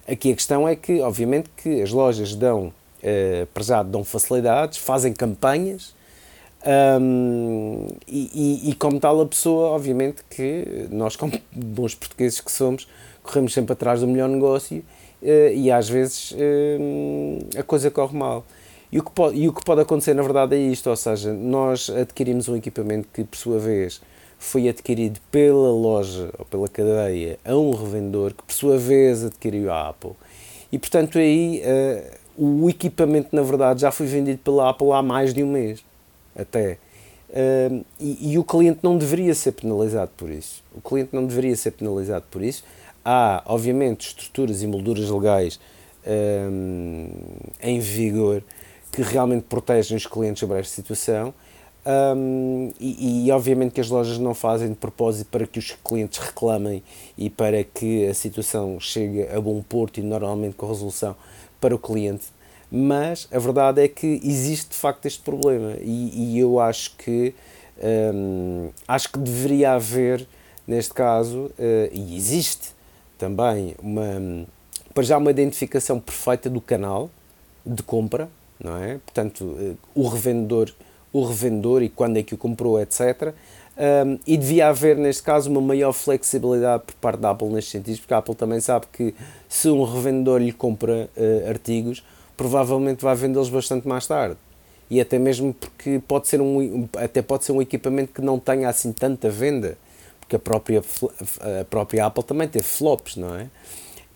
[0.08, 2.72] Aqui a questão é que, obviamente, que as lojas dão,
[3.60, 5.94] já, dão facilidades, fazem campanhas
[6.64, 8.30] um, e,
[8.64, 12.86] e, e, como tal a pessoa, obviamente que nós como bons portugueses que somos,
[13.22, 14.78] corremos sempre atrás do melhor negócio
[15.22, 18.44] uh, e às vezes uh, a coisa corre mal.
[18.92, 21.32] E o, que pode, e o que pode acontecer na verdade é isto, ou seja,
[21.32, 24.00] nós adquirimos um equipamento que por sua vez
[24.42, 29.70] foi adquirido pela loja ou pela cadeia a um revendedor que por sua vez adquiriu
[29.70, 30.10] a Apple.
[30.70, 31.62] E portanto aí
[32.36, 35.84] uh, o equipamento na verdade já foi vendido pela Apple há mais de um mês
[36.36, 36.78] até.
[37.30, 40.62] Uh, e, e, o cliente não deveria ser penalizado por isso.
[40.74, 42.64] O cliente não deveria ser penalizado por isso.
[43.04, 45.60] Há, obviamente, estruturas e molduras legais
[46.04, 48.42] uh, em vigor
[48.90, 51.32] que realmente protegem os clientes sobre esta situação
[51.84, 56.18] um, e, e, obviamente que as lojas não fazem de propósito para que os clientes
[56.18, 56.82] reclamem
[57.18, 61.16] e para que a situação chegue a bom porto e normalmente com resolução
[61.60, 62.26] para o cliente.
[62.70, 67.34] Mas a verdade é que existe de facto este problema e, e eu acho que
[68.14, 70.26] um, acho que deveria haver
[70.66, 72.70] neste caso uh, e existe
[73.18, 74.46] também uma
[74.94, 77.10] para já uma identificação perfeita do canal
[77.64, 78.28] de compra,
[78.62, 78.98] não é?
[79.04, 80.72] Portanto, uh, o revendedor
[81.12, 83.34] o revendedor e quando é que o comprou, etc.
[83.76, 88.00] Um, e devia haver, neste caso, uma maior flexibilidade por parte da Apple nestes sentidos,
[88.00, 89.14] porque a Apple também sabe que
[89.48, 92.04] se um revendedor lhe compra uh, artigos,
[92.36, 94.36] provavelmente vai vendê-los bastante mais tarde.
[94.90, 98.68] E até mesmo porque pode ser um, até pode ser um equipamento que não tenha
[98.68, 99.78] assim tanta venda,
[100.20, 100.82] porque a própria,
[101.60, 103.48] a própria Apple também teve flops, não é?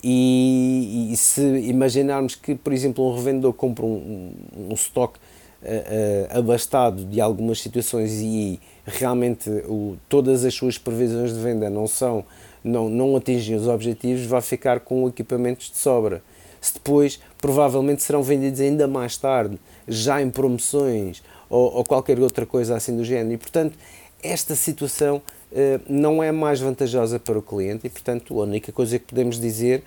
[0.05, 5.19] E, e se imaginarmos que, por exemplo, um revendedor compra um, um, um estoque
[5.63, 11.87] uh, abastado de algumas situações e realmente o, todas as suas previsões de venda não
[11.87, 12.25] são
[12.63, 16.21] não, não atingem os objetivos, vai ficar com equipamentos de sobra.
[16.61, 22.45] Se depois, provavelmente serão vendidos ainda mais tarde, já em promoções ou, ou qualquer outra
[22.45, 23.35] coisa assim do género.
[23.35, 23.79] E, portanto,
[24.21, 28.99] esta situação uh, não é mais vantajosa para o cliente e, portanto, a única coisa
[28.99, 29.85] que podemos dizer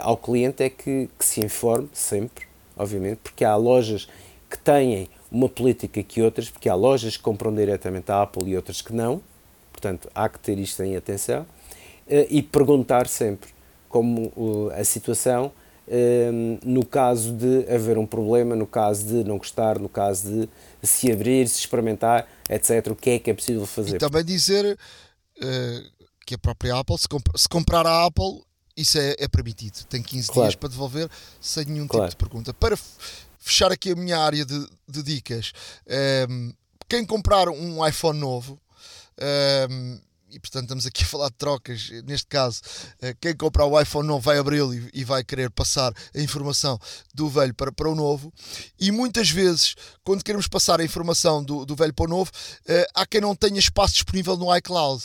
[0.00, 2.46] ao cliente é que, que se informe sempre,
[2.76, 4.08] obviamente, porque há lojas
[4.52, 8.56] que têm uma política que outras, porque há lojas que compram diretamente à Apple e
[8.56, 9.22] outras que não,
[9.72, 11.46] portanto há que ter isto em atenção
[12.06, 13.48] eh, e perguntar sempre
[13.88, 15.50] como a situação
[15.88, 20.86] ehm, no caso de haver um problema, no caso de não gostar, no caso de
[20.86, 22.88] se abrir, se experimentar, etc.
[22.90, 23.96] O que é que é possível fazer?
[23.96, 24.78] E também dizer
[26.26, 28.42] que a própria Apple, se, comp se, comprar a Apple,
[28.76, 29.84] isso é, é permitido.
[29.88, 30.48] Tem 15 claro.
[30.48, 31.08] dias para devolver
[31.40, 32.08] sem nenhum claro.
[32.10, 32.54] tipo de pergunta.
[32.54, 32.76] Para
[33.42, 35.52] fechar aqui a minha área de, de dicas.
[35.86, 36.52] Um, ehm,
[36.88, 38.60] quem comprar um iPhone novo,
[39.18, 42.62] um, ehm, e portanto estamos aqui a falar de trocas, neste caso,
[43.02, 46.78] eh, quem comprar o iPhone novo vai abri-lo e, vai querer passar a informação
[47.12, 48.32] do velho para, para o novo,
[48.80, 52.86] e muitas vezes, quando queremos passar a informação do, do velho para o novo, uh,
[52.94, 55.04] há quem não tenha espaço disponível no iCloud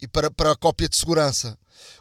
[0.00, 1.58] e para, para a cópia de segurança.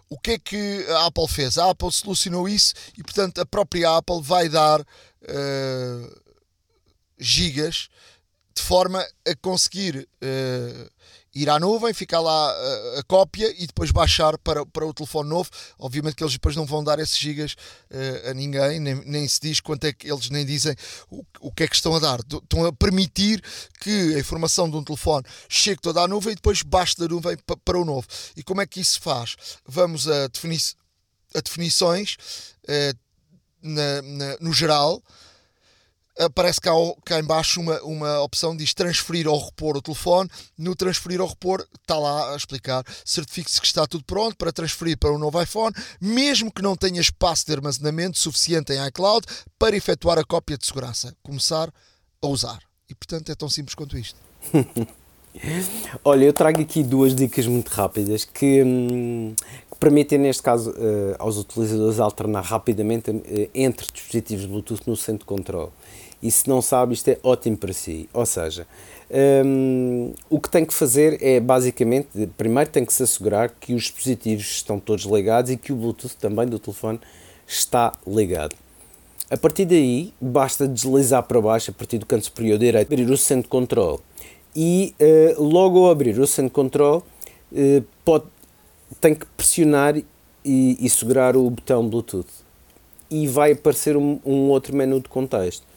[0.09, 1.57] O que é que a Apple fez?
[1.57, 4.83] A Apple solucionou isso e, portanto, a própria Apple vai dar
[5.23, 6.21] uh,
[7.17, 7.89] gigas
[8.55, 10.91] de forma a conseguir uh,
[11.33, 15.29] ir à nuvem, ficar lá a, a, cópia e depois baixar para, para o telefone
[15.29, 15.49] novo.
[15.77, 19.39] Obviamente que eles depois não vão dar esses gigas uh, a ninguém, nem, nem se
[19.39, 20.75] diz quanto é que eles nem dizem
[21.09, 22.19] o, o que é que estão a dar.
[22.19, 23.41] Estão a permitir
[23.79, 27.37] que a informação de um telefone chegue toda à nuvem e depois baixe da nuvem
[27.45, 28.07] para, para o novo.
[28.35, 29.35] E como é que isso faz?
[29.65, 32.17] Vamos a, a definições
[32.63, 33.08] uh,
[33.61, 35.01] na, na, no geral
[36.19, 36.71] aparece cá,
[37.05, 40.29] cá em baixo uma, uma opção diz transferir ou repor o telefone.
[40.57, 42.83] No transferir ou repor está lá a explicar.
[43.05, 46.99] Certifique-se que está tudo pronto para transferir para um novo iPhone, mesmo que não tenha
[46.99, 49.25] espaço de armazenamento suficiente em iCloud
[49.57, 51.15] para efetuar a cópia de segurança.
[51.23, 51.71] Começar
[52.21, 52.59] a usar.
[52.89, 54.19] E portanto é tão simples quanto isto.
[56.03, 59.35] Olha, eu trago aqui duas dicas muito rápidas que, hum,
[59.68, 63.23] que permitem, neste caso, uh, aos utilizadores alternar rapidamente uh,
[63.53, 65.71] entre dispositivos Bluetooth no centro de controle
[66.21, 68.09] e se não sabe, isto é ótimo para si.
[68.13, 68.67] Ou seja,
[69.45, 73.83] um, o que tem que fazer é basicamente, primeiro tem que se assegurar que os
[73.83, 76.99] dispositivos estão todos ligados e que o Bluetooth também do telefone
[77.47, 78.55] está ligado.
[79.31, 83.17] A partir daí, basta deslizar para baixo, a partir do canto superior direito, abrir o
[83.17, 83.99] centro de controle.
[84.55, 87.03] E uh, logo ao abrir o centro de controle,
[87.51, 88.25] uh, pode,
[88.99, 90.05] tem que pressionar e,
[90.79, 92.29] e segurar o botão Bluetooth.
[93.09, 95.69] E vai aparecer um, um outro menu de contexto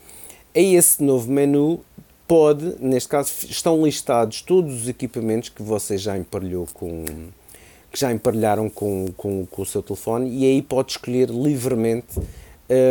[0.54, 1.80] a esse novo menu
[2.28, 7.04] pode, neste caso, estão listados todos os equipamentos que você já emparelhou com
[7.90, 12.18] que já emparelharam com, com, com o seu telefone e aí pode escolher livremente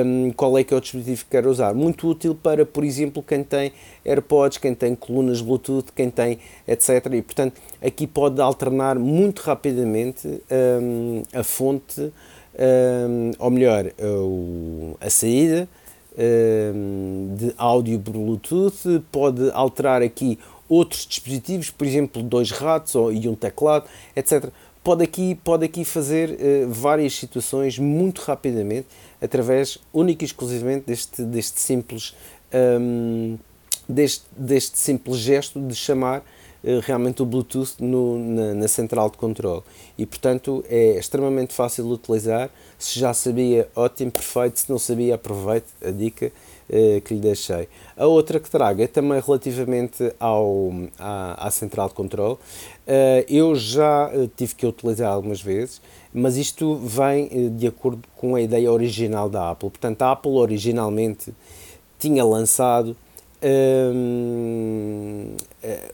[0.06, 1.74] um, qual é que é o dispositivo que quer usar.
[1.74, 3.72] Muito útil para, por exemplo, quem tem
[4.06, 7.08] AirPods, quem tem colunas Bluetooth, quem tem etc.
[7.12, 10.28] E, portanto, aqui pode alternar muito rapidamente
[10.82, 13.86] um, a fonte, um, ou melhor,
[15.00, 15.68] a saída,
[17.36, 23.36] de áudio Bluetooth, pode alterar aqui outros dispositivos, por exemplo, dois ratos ou, e um
[23.36, 24.50] teclado, etc.
[24.84, 28.88] Pode aqui, pode aqui fazer uh, várias situações muito rapidamente,
[29.22, 32.16] através única e exclusivamente deste, deste, simples,
[32.52, 33.40] um, ehm,
[33.88, 36.22] deste, deste simples gesto de chamar
[36.64, 39.62] uh, realmente o Bluetooth no, na, na central de controle.
[40.00, 44.60] E, portanto, é extremamente fácil de utilizar, se já sabia, ótimo, perfeito.
[44.60, 46.32] Se não sabia, aproveite a dica
[46.70, 47.68] uh, que lhe deixei.
[47.96, 52.38] A outra que trago é também relativamente ao, à, à central de controle.
[52.92, 55.82] Uh, eu já uh, tive que utilizar algumas vezes,
[56.14, 59.70] mas isto vem de acordo com a ideia original da Apple.
[59.70, 61.34] Portanto, a Apple originalmente
[61.98, 62.98] tinha lançado
[63.42, 65.36] um,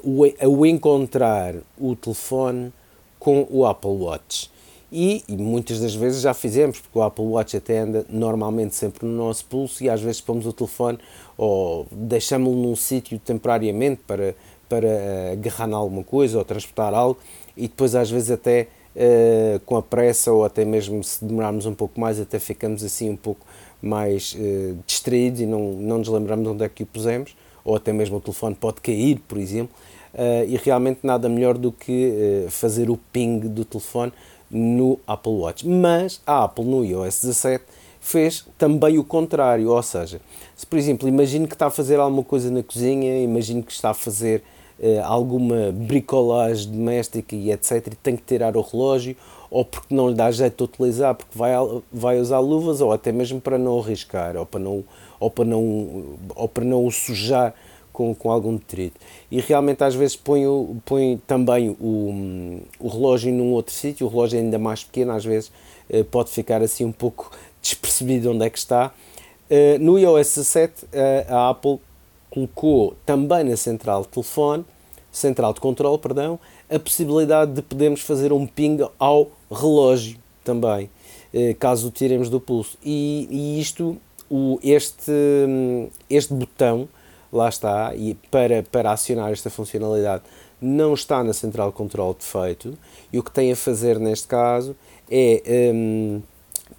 [0.03, 2.73] o, o encontrar o telefone
[3.19, 4.49] com o Apple Watch.
[4.91, 9.05] E, e, muitas das vezes já fizemos, porque o Apple Watch até anda normalmente sempre
[9.05, 10.97] no nosso pulso e às vezes pomos o telefone
[11.37, 14.33] ou deixamos-lo num sítio temporariamente para,
[14.68, 17.20] para uh, agarrar alguma coisa ou transportar algo
[17.55, 21.74] e depois às vezes até uh, com a pressa ou até mesmo se demorarmos um
[21.74, 23.45] pouco mais até ficamos assim um pouco
[23.82, 27.93] mais uh, distraídos e não, não nos lembramos onde é que o pusemos, ou até
[27.93, 29.76] mesmo o telefone pode cair, por exemplo,
[30.13, 34.11] uh, e realmente nada melhor do que fazer o ping do telefone
[34.49, 35.68] no Apple Watch.
[35.68, 37.63] Mas a Apple no iOS 17
[37.99, 40.22] fez também o contrário, ou seja,
[40.55, 43.89] se por exemplo, imagine que está a fazer alguma coisa na cozinha, imagine que está
[43.89, 44.41] a fazer
[45.03, 49.15] alguma bricolagem doméstica e etc, e tem que tirar o relógio,
[49.49, 51.51] ou porque não lhe dá jeito de utilizar, porque vai,
[51.91, 54.84] vai usar luvas, ou até mesmo para não arriscar, ou para não,
[55.19, 57.53] ou para não, ou para não o sujar
[57.97, 58.99] com, com algum detrito.
[59.32, 60.43] E realmente às vezes põe,
[60.86, 65.25] põe também o, o relógio num outro sítio, o relógio é ainda mais pequeno, às
[65.25, 65.51] vezes
[65.89, 68.91] uh, pode ficar assim um pouco despercebido onde é que está.
[69.49, 70.88] Uh, no iOS 17, uh,
[71.34, 71.80] a Apple
[72.38, 74.63] colocou também na central de telefone,
[75.11, 80.89] central de controle, perdão, a possibilidade de podermos fazer um ping ao relógio também,
[81.33, 82.77] uh, caso o tiremos do pulso.
[82.83, 83.97] E, e isto,
[84.29, 85.11] o, este,
[86.09, 86.88] este botão,
[87.33, 90.23] lá está, e para, para acionar esta funcionalidade,
[90.61, 92.77] não está na central de controle defeito,
[93.11, 94.75] e o que tem a fazer neste caso
[95.09, 95.71] é...
[95.73, 96.21] Um,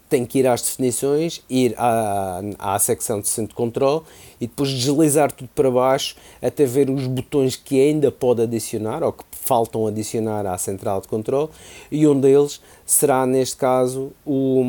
[0.08, 4.02] tem que ir às definições, ir à, à secção de centro de controle
[4.40, 9.12] e depois deslizar tudo para baixo até ver os botões que ainda pode adicionar ou
[9.12, 11.48] que faltam adicionar à central de controle
[11.90, 14.62] e um deles será neste caso o,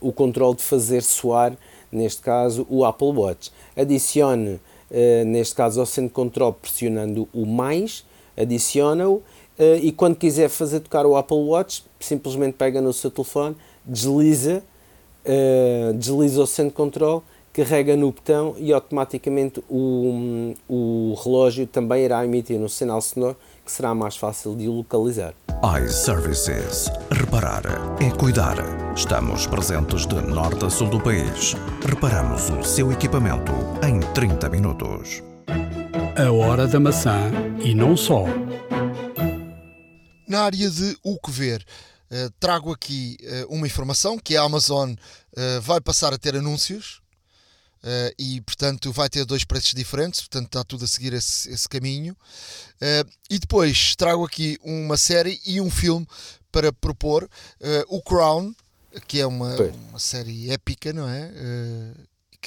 [0.00, 1.56] o controle de fazer soar
[1.90, 3.52] neste caso o Apple Watch.
[3.76, 8.04] Adicione uh, neste caso ao centro de controle pressionando o mais,
[8.36, 9.22] adiciona-o uh,
[9.80, 14.62] e quando quiser fazer tocar o Apple Watch simplesmente pega no seu telefone desliza,
[15.24, 17.22] uh, desliza o centro de controle,
[17.52, 23.72] carrega no botão e automaticamente o, o relógio também irá emitir um sinal sonoro que
[23.72, 25.34] será mais fácil de localizar.
[25.82, 26.90] iServices.
[27.10, 27.62] Reparar
[27.98, 28.56] é cuidar.
[28.94, 31.54] Estamos presentes de norte a sul do país.
[31.86, 35.22] Reparamos o seu equipamento em 30 minutos.
[36.18, 37.30] A hora da maçã
[37.64, 38.24] e não só.
[40.28, 41.64] Na área de o que ver.
[42.10, 47.00] Uh, trago aqui uh, uma informação que a Amazon uh, vai passar a ter anúncios
[48.18, 52.16] e, portanto, vai ter dois preços diferentes, portanto, está tudo a seguir esse, esse caminho.
[53.30, 56.04] e depois trago aqui uma série e um filme
[56.50, 57.30] para propor:
[57.86, 58.52] O Crown,
[59.06, 59.54] que é uma,
[59.88, 61.30] uma série épica, não é?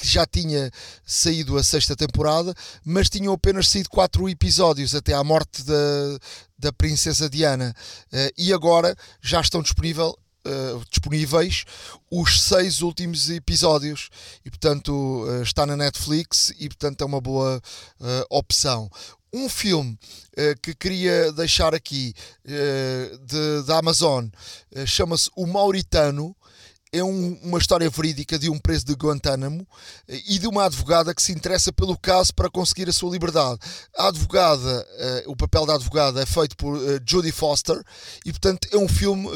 [0.00, 0.70] que já tinha
[1.04, 2.54] saído a sexta temporada,
[2.84, 6.18] mas tinham apenas saído quatro episódios até à morte da,
[6.60, 7.74] da Princesa Diana.
[8.12, 11.64] Uh, e agora já estão disponível, uh, disponíveis
[12.10, 14.10] os seis últimos episódios.
[14.44, 17.60] E portanto uh, está na Netflix e portanto é uma boa
[18.28, 18.90] opção.
[19.32, 19.96] Um filme
[20.60, 22.12] que queria deixar aqui
[22.44, 24.26] de, da Amazon
[24.84, 26.34] chama-se O Mauritano
[26.92, 29.66] é um, uma história verídica de um preso de Guantánamo
[30.08, 33.60] eh, e de uma advogada que se interessa pelo caso para conseguir a sua liberdade.
[33.96, 34.86] A advogada,
[35.26, 37.80] uh, o papel da advogada é feito por uh, Foster
[38.26, 39.32] e, portanto, é um filme uh,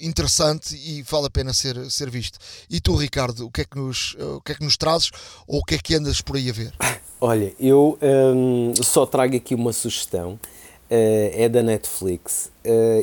[0.00, 2.38] interessante e vale a pena ser, ser visto.
[2.70, 5.10] E tu, Ricardo, o que, é que nos, o que é que nos trazes
[5.46, 6.72] ou o que é que andas por aí a ver?
[7.20, 10.38] Olha, eu um, só trago aqui uma sugestão,
[10.90, 12.50] é da Netflix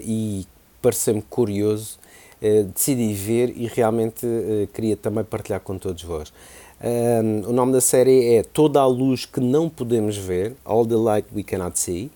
[0.03, 0.45] e
[0.81, 2.00] pareceu-me curioso
[2.73, 6.33] decidi ver e realmente uh, queria também partilhar com todos vós.
[6.83, 10.95] Um, o nome da série é Toda a Luz que Não Podemos Ver, All the
[10.95, 12.09] Light We Cannot See,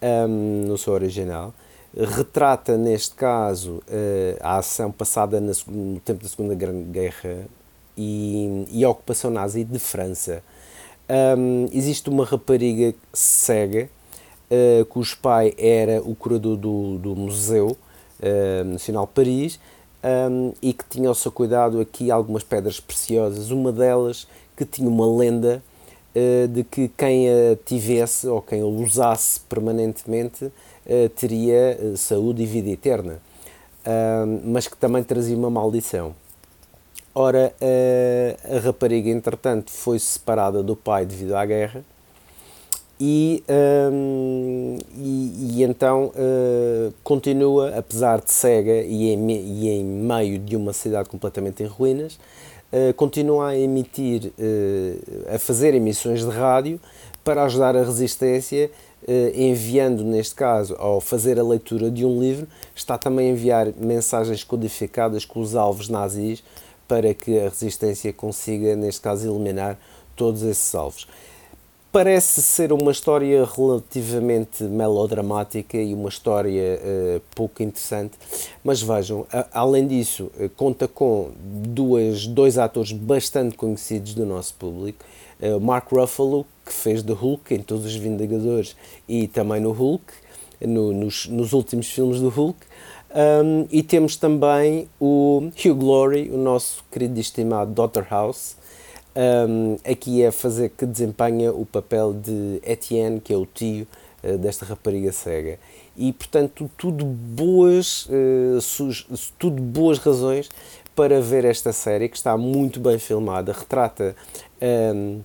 [0.00, 1.52] um, no seu original.
[1.94, 7.46] Retrata, neste caso, uh, a ação passada no tempo da Segunda Grande Guerra
[7.96, 10.42] e, e a ocupação nazi de França.
[11.38, 13.88] Um, existe uma rapariga cega,
[14.50, 17.76] uh, cujo pai era o curador do, do museu,
[18.64, 19.58] Nacional Paris
[20.30, 24.88] um, e que tinha ao seu cuidado aqui algumas pedras preciosas, uma delas que tinha
[24.88, 25.62] uma lenda
[26.14, 32.46] uh, de que quem a tivesse ou quem a usasse permanentemente uh, teria saúde e
[32.46, 33.20] vida eterna,
[34.44, 36.12] mas que também trazia uma maldição.
[37.14, 37.54] Ora,
[38.44, 41.84] a rapariga, entretanto, foi separada do pai devido à guerra
[42.98, 43.44] e,
[43.92, 50.56] um, e, e, então uh, continua, apesar de cega e em, e em, meio de
[50.56, 52.14] uma cidade completamente em ruínas,
[52.72, 56.80] uh, continua a emitir, uh, a fazer emissões de rádio
[57.22, 58.70] para ajudar a resistência,
[59.34, 64.42] enviando, neste caso, ao fazer a leitura de um livro, está também a enviar mensagens
[64.42, 66.42] codificadas com os alvos nazis
[66.88, 69.78] para que a resistência consiga, neste caso, eliminar
[70.16, 71.06] todos esses alvos
[71.96, 78.18] parece ser uma história relativamente melodramática e uma história uh, pouco interessante,
[78.62, 84.52] mas vejam, a, além disso, uh, conta com duas, dois atores bastante conhecidos do nosso
[84.56, 85.06] público.
[85.40, 88.76] Uh, Mark Ruffalo, que fez The Hulk em todos os Vingadores
[89.08, 90.04] e também no Hulk,
[90.60, 92.58] no, nos, nos últimos filmes do Hulk.
[93.42, 98.02] Um, e temos também o Hugh Glory, o nosso querido e estimado Dr.
[98.10, 98.54] House,
[99.16, 103.86] um, aqui é fazer que desempenha o papel de Etienne, que é o tio
[104.22, 105.58] uh, desta rapariga cega.
[105.96, 108.58] E, portanto, tudo boas, uh,
[109.38, 110.50] tudo boas razões
[110.94, 114.14] para ver esta série, que está muito bem filmada, retrata
[114.94, 115.20] um,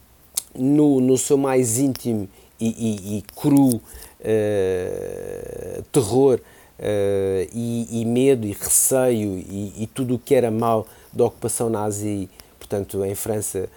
[0.56, 2.30] no, no seu mais íntimo
[2.60, 3.82] e, e, e cru uh,
[5.92, 6.40] terror
[7.54, 12.28] e, e, medo e receio e, tudo o que era mal da ocupação nazi,
[12.58, 13.70] portanto, em França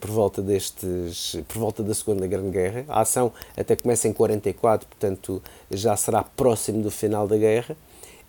[0.00, 2.84] por volta destes, por volta da Segunda Grande Guerra.
[2.88, 7.76] A ação até começa em 44, portanto já será próximo do final da guerra.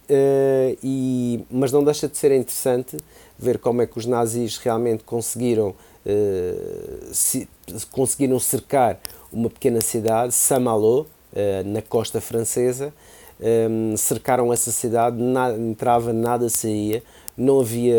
[0.04, 2.98] Uh, e, mas não deixa de ser interessante
[3.40, 7.48] ver como é que os nazis realmente conseguiram, uh, se,
[7.92, 9.00] conseguiram cercar
[9.32, 11.08] uma pequena cidade, Saint-Malo,
[11.66, 12.94] na costa francesa.
[13.42, 17.02] Um, cercaram essa cidade, nada, entrava, nada saía,
[17.38, 17.96] não havia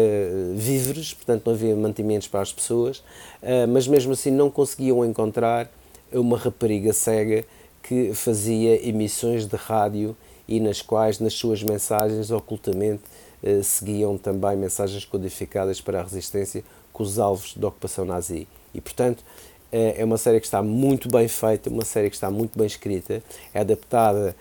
[0.54, 2.98] víveres, portanto não havia mantimentos para as pessoas,
[3.42, 5.70] uh, mas mesmo assim não conseguiam encontrar
[6.12, 7.44] uma rapariga cega
[7.82, 10.16] que fazia emissões de rádio
[10.46, 13.02] e nas quais, nas suas mensagens, ocultamente,
[13.42, 16.62] uh, seguiam também mensagens codificadas para a resistência
[16.92, 18.46] com os alvos da ocupação nazi.
[18.72, 19.24] E, portanto,
[19.72, 23.20] é uma série que está muito bem feita, uma série que está muito bem escrita,
[23.52, 24.36] é adaptada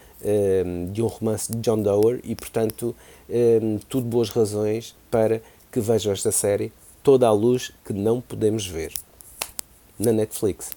[0.92, 2.96] de um romance de John Doerr e, portanto,
[3.90, 6.72] tudo boas razões para que vejam esta série
[7.02, 8.94] toda a luz que não podemos ver.
[10.00, 10.72] Na Netflix.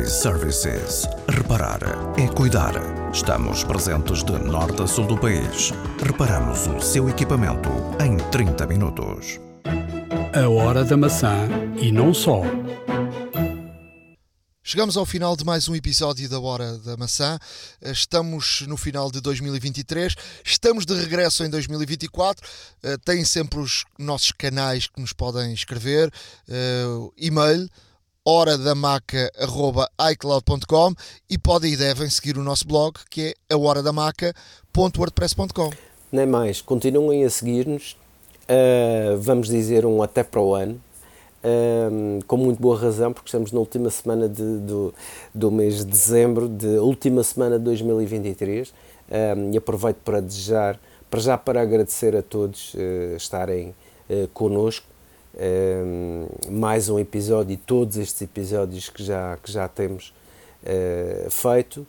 [0.00, 1.06] iServices.
[1.28, 1.80] Reparar
[2.18, 2.74] é cuidar.
[3.12, 5.72] Estamos presentes de norte a sul do país.
[6.04, 7.68] Reparamos o seu equipamento
[8.04, 9.40] em 30 minutos.
[10.34, 11.48] A hora da maçã
[11.80, 12.42] e não só.
[14.64, 17.36] Chegamos ao final de mais um episódio da Hora da Maçã.
[17.82, 22.48] Estamos no final de 2023, estamos de regresso em 2024.
[22.84, 26.12] Eh, têm sempre os nossos canais que nos podem escrever,
[26.48, 27.68] uh, e-mail
[28.24, 30.94] horadamaca.icloud.com
[31.28, 35.72] e podem e devem seguir o nosso blog que é a horadamaca.wordpress.com.
[36.12, 37.96] Nem mais, continuem a seguir-nos.
[38.42, 40.80] Uh, vamos dizer um até para o ano
[41.44, 44.94] um, com muito boa razão, porque estamos na última semana de, do,
[45.34, 48.72] do mês de dezembro, de última semana de 2023,
[49.36, 50.78] um, e aproveito para desejar,
[51.10, 53.74] para já para agradecer a todos uh, estarem
[54.08, 54.86] uh, connosco.
[55.34, 60.12] Um, mais um episódio e todos estes episódios que já, que já temos
[60.62, 61.86] uh, feito.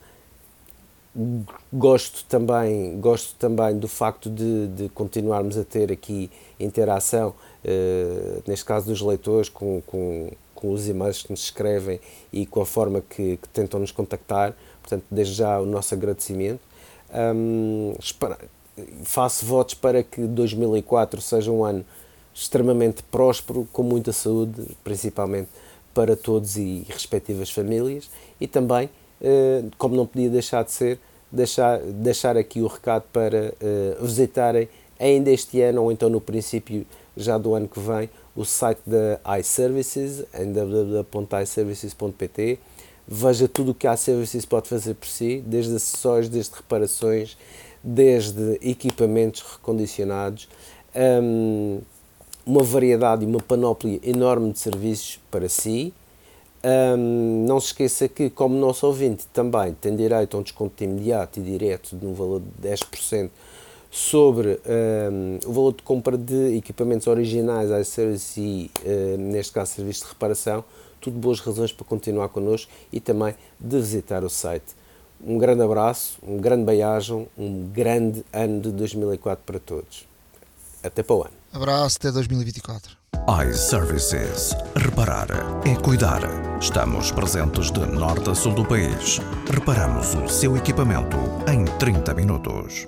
[1.72, 7.36] Gosto também, gosto também do facto de, de continuarmos a ter aqui interação
[8.48, 12.00] neste caso dos leitores, com, com, com os e-mails que nos escrevem
[12.32, 14.54] e com a forma que, que tentam nos contactar.
[14.82, 16.62] Portanto, desde já o nosso agradecimento.
[17.14, 17.94] Um,
[19.04, 21.86] faço votos para que 2004 seja um ano
[22.34, 25.50] extremamente próspero, com muita saúde, principalmente
[25.94, 28.10] para todos e respectivas famílias,
[28.42, 28.90] e também,
[29.22, 31.00] uh, como não podia deixar de ser,
[31.32, 34.68] deixar, deixar aqui o recado para uh, visitarem
[35.00, 36.86] ainda este ano ou então no princípio
[37.16, 42.58] já do ano que vem, o site da iServices, em www.iservices.pt.
[43.08, 47.38] Veja tudo o que a iServices pode fazer por si, desde acessórios, desde reparações,
[47.84, 50.48] desde equipamentos recondicionados,
[50.96, 51.82] um,
[52.46, 55.94] uma variedade e uma panóplia enorme de serviços para si.
[56.66, 61.40] Um, não se esqueça que, como nosso ouvinte, também tem direito a um desconto imediato
[61.40, 63.30] e direto de um valor de 10%
[63.94, 64.60] sobre
[65.12, 70.10] um, o valor de compra de equipamentos originais, iService e, uh, neste caso, serviços de
[70.10, 70.66] reparação,
[71.00, 74.66] tudo boas razões para continuar connosco e também de visitar o site.
[75.24, 80.08] Um grande abraço, um grande beijo, um grande ano de 2004 para todos.
[80.82, 81.34] Até para o ano.
[81.54, 82.98] Abraço até 2024.
[83.48, 84.56] iServices.
[84.76, 85.28] Reparar
[85.68, 86.22] é cuidar.
[86.60, 89.20] Estamos presentes de norte a sul do país.
[89.50, 91.18] Reparamos o seu equipamento
[91.48, 92.88] em 30 minutos.